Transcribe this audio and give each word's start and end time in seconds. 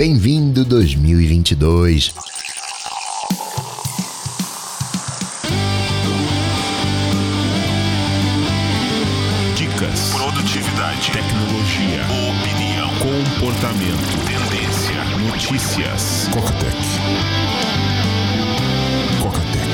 Bem-vindo 0.00 0.64
2022. 0.64 2.14
Dicas, 9.54 10.14
produtividade, 10.14 11.10
tecnologia, 11.12 12.06
opinião, 12.30 12.88
comportamento, 12.96 14.16
tendência, 14.24 15.04
notícias. 15.28 16.28
Cocatec. 16.32 16.78
Cocatec. 19.20 19.68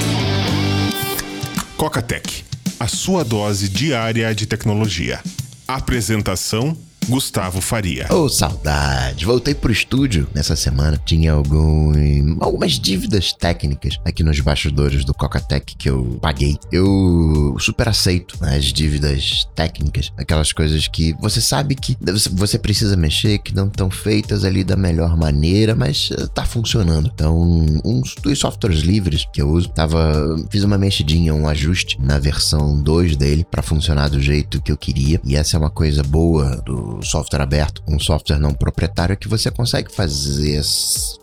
Cocatec, 1.76 2.44
a 2.80 2.88
sua 2.88 3.22
dose 3.24 3.68
diária 3.68 4.34
de 4.34 4.44
tecnologia. 4.44 5.22
Apresentação 5.68 6.76
Gustavo 7.08 7.60
Faria. 7.60 8.06
Ô, 8.10 8.24
oh, 8.24 8.28
saudade! 8.28 9.24
Voltei 9.24 9.54
pro 9.54 9.70
estúdio 9.70 10.26
nessa 10.34 10.56
semana. 10.56 11.00
Tinha 11.04 11.32
algum, 11.32 11.92
algumas 12.40 12.72
dívidas 12.72 13.32
técnicas 13.32 13.98
aqui 14.04 14.24
nos 14.24 14.40
bastidores 14.40 15.04
do 15.04 15.14
Cocatec 15.14 15.76
que 15.76 15.88
eu 15.88 16.18
paguei. 16.20 16.58
Eu 16.72 17.56
super 17.60 17.88
aceito 17.88 18.36
as 18.40 18.64
dívidas 18.66 19.48
técnicas, 19.54 20.12
aquelas 20.16 20.52
coisas 20.52 20.88
que 20.88 21.14
você 21.20 21.40
sabe 21.40 21.76
que 21.76 21.96
você 22.32 22.58
precisa 22.58 22.96
mexer, 22.96 23.38
que 23.38 23.54
não 23.54 23.68
estão 23.68 23.88
feitas 23.88 24.44
ali 24.44 24.64
da 24.64 24.76
melhor 24.76 25.16
maneira, 25.16 25.74
mas 25.76 26.10
eh, 26.12 26.26
tá 26.34 26.44
funcionando. 26.44 27.10
Então, 27.14 27.38
uns 27.84 28.16
dos 28.16 28.38
softwares 28.38 28.80
livres 28.80 29.26
que 29.32 29.40
eu 29.40 29.48
uso, 29.48 29.68
tava, 29.68 30.36
fiz 30.50 30.64
uma 30.64 30.76
mexidinha, 30.76 31.32
um 31.32 31.48
ajuste 31.48 31.98
na 32.00 32.18
versão 32.18 32.80
2 32.82 33.16
dele 33.16 33.46
para 33.48 33.62
funcionar 33.62 34.08
do 34.08 34.20
jeito 34.20 34.60
que 34.60 34.72
eu 34.72 34.76
queria. 34.76 35.20
E 35.24 35.36
essa 35.36 35.56
é 35.56 35.60
uma 35.60 35.70
coisa 35.70 36.02
boa 36.02 36.56
do 36.64 36.95
software 37.02 37.42
aberto, 37.42 37.82
um 37.86 37.98
software 37.98 38.38
não 38.38 38.52
proprietário, 38.52 39.12
é 39.12 39.16
que 39.16 39.28
você 39.28 39.50
consegue 39.50 39.92
fazer 39.92 40.60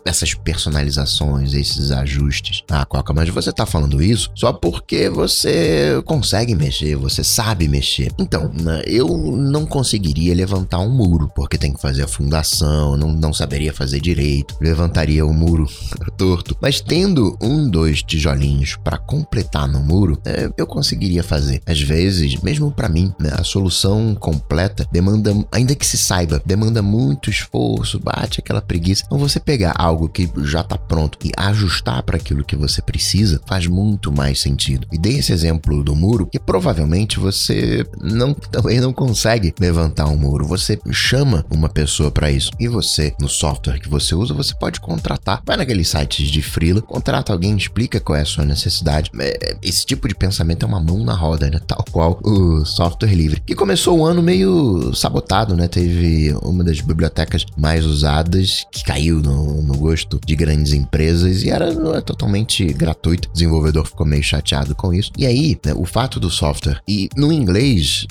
essas 0.04 0.34
personalizações, 0.34 1.54
esses 1.54 1.90
ajustes. 1.90 2.62
Ah, 2.70 2.84
Coca, 2.84 3.12
mas 3.12 3.28
você 3.28 3.52
tá 3.52 3.66
falando 3.66 4.02
isso 4.02 4.30
só 4.34 4.52
porque 4.52 5.08
você 5.08 6.02
consegue 6.04 6.54
mexer, 6.54 6.96
você 6.96 7.24
sabe 7.24 7.68
mexer. 7.68 8.12
Então, 8.18 8.50
né, 8.52 8.82
eu 8.86 9.08
não 9.16 9.66
conseguiria 9.66 10.34
levantar 10.34 10.78
um 10.78 10.90
muro, 10.90 11.30
porque 11.34 11.58
tem 11.58 11.72
que 11.72 11.80
fazer 11.80 12.02
a 12.02 12.08
fundação, 12.08 12.96
não, 12.96 13.12
não 13.12 13.32
saberia 13.32 13.72
fazer 13.72 14.00
direito, 14.00 14.56
levantaria 14.60 15.24
o 15.24 15.30
um 15.30 15.34
muro 15.34 15.66
torto. 16.16 16.56
Mas 16.60 16.80
tendo 16.80 17.36
um, 17.40 17.68
dois 17.68 18.02
tijolinhos 18.02 18.76
para 18.82 18.98
completar 18.98 19.66
no 19.68 19.80
muro, 19.80 20.18
é, 20.24 20.50
eu 20.56 20.66
conseguiria 20.66 21.22
fazer. 21.22 21.60
Às 21.66 21.80
vezes, 21.80 22.40
mesmo 22.42 22.70
para 22.70 22.88
mim, 22.88 23.12
né, 23.18 23.30
a 23.32 23.44
solução 23.44 24.14
completa 24.14 24.86
demanda 24.92 25.34
ainda 25.50 25.63
que 25.72 25.86
se 25.86 25.96
saiba, 25.96 26.42
demanda 26.44 26.82
muito 26.82 27.30
esforço, 27.30 28.00
bate 28.00 28.40
aquela 28.40 28.60
preguiça. 28.60 29.04
Então 29.06 29.18
você 29.18 29.38
pegar 29.38 29.74
algo 29.78 30.08
que 30.08 30.28
já 30.42 30.62
está 30.62 30.76
pronto 30.76 31.16
e 31.24 31.30
ajustar 31.36 32.02
para 32.02 32.16
aquilo 32.16 32.44
que 32.44 32.56
você 32.56 32.82
precisa 32.82 33.40
faz 33.46 33.66
muito 33.66 34.10
mais 34.10 34.40
sentido. 34.40 34.86
E 34.92 34.98
dei 34.98 35.18
esse 35.18 35.32
exemplo 35.32 35.84
do 35.84 35.94
muro, 35.94 36.26
que 36.26 36.40
provavelmente 36.40 37.20
você 37.20 37.86
não 38.00 38.34
também 38.50 38.80
não 38.80 38.92
consegue 38.92 39.54
levantar 39.60 40.06
um 40.06 40.16
muro. 40.16 40.46
Você 40.46 40.78
chama 40.90 41.44
uma 41.50 41.68
pessoa 41.68 42.10
para 42.10 42.30
isso. 42.30 42.50
E 42.58 42.66
você, 42.66 43.14
no 43.20 43.28
software 43.28 43.78
que 43.78 43.88
você 43.88 44.14
usa, 44.14 44.34
você 44.34 44.54
pode 44.54 44.80
contratar. 44.80 45.42
Vai 45.44 45.56
naqueles 45.56 45.88
sites 45.88 46.28
de 46.28 46.42
freela, 46.42 46.82
contrata 46.82 47.32
alguém, 47.32 47.56
explica 47.56 48.00
qual 48.00 48.16
é 48.16 48.22
a 48.22 48.26
sua 48.26 48.44
necessidade. 48.44 49.10
É, 49.18 49.56
esse 49.62 49.84
tipo 49.84 50.08
de 50.08 50.14
pensamento 50.14 50.64
é 50.64 50.68
uma 50.68 50.80
mão 50.80 51.04
na 51.04 51.14
roda, 51.14 51.50
né? 51.50 51.60
Tal 51.66 51.84
qual 51.90 52.18
o 52.22 52.64
software 52.64 53.14
livre. 53.14 53.42
Que 53.44 53.54
começou 53.54 53.98
o 53.98 54.04
ano 54.04 54.22
meio 54.22 54.94
sabotado 54.94 55.53
né? 55.56 55.68
Teve 55.68 56.34
uma 56.42 56.64
das 56.64 56.80
bibliotecas 56.80 57.44
mais 57.56 57.84
usadas 57.84 58.66
que 58.70 58.84
caiu 58.84 59.20
no, 59.20 59.62
no 59.62 59.76
gosto 59.76 60.20
de 60.24 60.34
grandes 60.36 60.72
empresas 60.72 61.42
e 61.42 61.50
era, 61.50 61.66
era 61.66 62.02
totalmente 62.02 62.64
gratuito. 62.72 63.28
O 63.28 63.32
desenvolvedor 63.32 63.86
ficou 63.86 64.06
meio 64.06 64.22
chateado 64.22 64.74
com 64.74 64.92
isso. 64.92 65.10
E 65.16 65.26
aí, 65.26 65.58
né, 65.64 65.72
o 65.74 65.84
fato 65.84 66.18
do 66.18 66.30
software, 66.30 66.80
e 66.88 67.08
no 67.16 67.32
inglês 67.32 68.06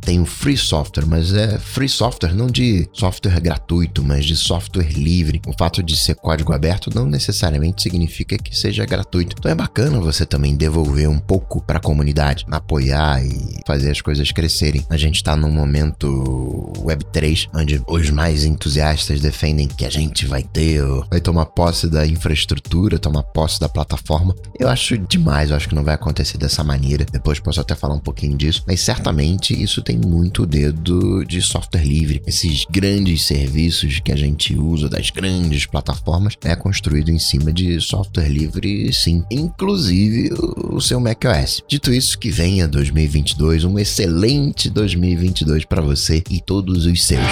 tem 0.00 0.20
o 0.20 0.26
free 0.26 0.56
software, 0.56 1.06
mas 1.06 1.32
é 1.34 1.58
free 1.58 1.88
software 1.88 2.34
não 2.34 2.46
de 2.46 2.88
software 2.92 3.40
gratuito, 3.40 4.02
mas 4.02 4.24
de 4.24 4.36
software 4.36 4.92
livre. 4.92 5.40
O 5.46 5.52
fato 5.52 5.82
de 5.82 5.96
ser 5.96 6.14
código 6.14 6.52
aberto 6.52 6.90
não 6.94 7.06
necessariamente 7.06 7.82
significa 7.82 8.36
que 8.36 8.56
seja 8.56 8.84
gratuito. 8.84 9.36
Então 9.38 9.50
é 9.50 9.54
bacana 9.54 10.00
você 10.00 10.24
também 10.24 10.56
devolver 10.56 11.08
um 11.08 11.18
pouco 11.18 11.62
para 11.62 11.78
a 11.78 11.82
comunidade, 11.82 12.46
apoiar 12.50 13.24
e 13.24 13.60
fazer 13.66 13.90
as 13.90 14.00
coisas 14.00 14.30
crescerem. 14.32 14.84
A 14.88 14.96
gente 14.96 15.16
está 15.16 15.36
num 15.36 15.50
momento 15.50 16.72
Web3, 16.82 17.48
onde 17.54 17.82
os 17.86 18.10
mais 18.10 18.44
entusiastas 18.44 19.20
defendem 19.20 19.68
que 19.68 19.84
a 19.84 19.90
gente 19.90 20.26
vai 20.26 20.42
ter, 20.42 20.82
vai 21.10 21.20
tomar 21.20 21.46
posse 21.46 21.88
da 21.88 22.06
infraestrutura, 22.06 22.98
tomar 22.98 23.22
posse 23.22 23.60
da 23.60 23.68
plataforma. 23.68 24.34
Eu 24.58 24.68
acho 24.68 24.98
demais, 24.98 25.50
eu 25.50 25.56
acho 25.56 25.68
que 25.68 25.74
não 25.74 25.84
vai 25.84 25.94
acontecer 25.94 26.38
dessa 26.38 26.62
maneira. 26.62 27.04
Depois 27.10 27.40
posso 27.40 27.60
até 27.60 27.74
falar 27.74 27.94
um 27.94 28.00
pouquinho 28.00 28.36
disso, 28.36 28.62
mas 28.66 28.80
certamente 28.80 29.60
isso 29.60 29.82
tem 29.82 29.96
muito 29.96 30.46
dedo 30.46 31.24
de 31.24 31.40
software 31.42 31.84
livre. 31.84 32.22
Esses 32.26 32.64
grandes 32.70 33.24
serviços 33.24 34.00
que 34.00 34.12
a 34.12 34.16
gente 34.16 34.54
usa 34.54 34.88
das 34.88 35.10
grandes 35.10 35.66
plataformas 35.66 36.34
é 36.44 36.54
construído 36.54 37.10
em 37.10 37.18
cima 37.18 37.52
de 37.52 37.80
software 37.80 38.28
livre, 38.28 38.92
sim, 38.92 39.24
inclusive 39.30 40.30
o 40.70 40.80
seu 40.80 41.00
macOS. 41.00 41.62
Dito 41.68 41.92
isso, 41.92 42.18
que 42.18 42.30
venha 42.30 42.68
2022, 42.68 43.64
um 43.64 43.78
excelente 43.78 44.70
2022 44.70 45.64
para 45.64 45.80
você 45.80 46.22
e 46.30 46.40
todos 46.40 46.67
todos 46.68 46.84
os 46.84 47.02
seus. 47.02 47.22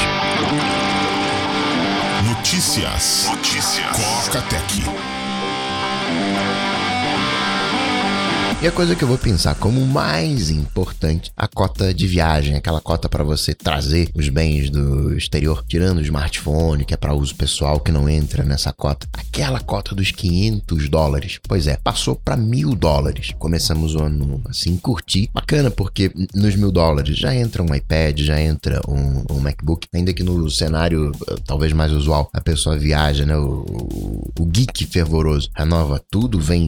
Notícias. 2.25 3.27
Notícias. 3.29 3.97
Coca 4.25 4.41
E 8.63 8.67
a 8.67 8.73
coisa 8.73 8.97
que 8.97 9.05
eu 9.05 9.09
vou 9.09 9.19
pensar 9.19 9.55
como 9.57 9.85
mais 9.87 10.49
importante, 10.51 11.31
a 11.37 11.47
cota 11.47 11.93
de 11.93 12.07
viagem, 12.07 12.57
aquela 12.57 12.81
cota 12.81 13.07
para 13.07 13.23
você 13.23 13.55
trazer 13.55 14.09
os 14.15 14.31
bens 14.31 14.71
do 14.71 15.15
exterior, 15.15 15.63
tirando 15.69 15.99
o 15.99 16.03
smartphone, 16.03 16.87
que 16.87 16.95
é 16.95 16.97
para 16.97 17.13
uso 17.13 17.35
pessoal, 17.35 17.79
que 17.79 17.93
não 17.93 18.09
entra 18.09 18.43
nessa 18.43 18.73
cota. 18.73 19.07
Aquela 19.13 19.61
cota 19.61 19.95
dos 19.95 20.11
500 20.11 20.89
dólares. 20.89 21.39
Pois 21.47 21.67
é, 21.67 21.77
passou 21.77 22.17
para 22.17 22.35
mil 22.35 22.75
dólares. 22.75 23.31
Começamos 23.39 23.95
o 23.95 24.03
ano 24.03 24.41
assim, 24.49 24.79
curtir. 24.79 25.29
Bacana, 25.35 25.71
porque 25.71 26.11
nos 26.35 26.57
mil 26.57 26.73
dólares 26.73 27.15
já 27.15 27.35
entra 27.35 27.63
um 27.63 27.75
iPad, 27.75 28.19
já 28.21 28.41
entra 28.41 28.81
um, 28.89 29.35
um 29.35 29.39
MacBook, 29.39 29.87
ainda 29.95 30.15
que 30.15 30.23
no 30.23 30.51
cenário 30.51 31.13
eh, 31.29 31.37
talvez 31.45 31.75
mais 31.75 31.93
usual, 31.93 32.31
a 32.33 32.41
pessoa 32.41 32.79
viaja, 32.79 33.27
né? 33.27 33.37
O, 33.37 33.67
o, 33.69 34.33
o 34.41 34.47
geek 34.47 34.87
fervoroso 34.87 35.51
renova 35.55 36.03
tudo, 36.11 36.41
vem 36.41 36.67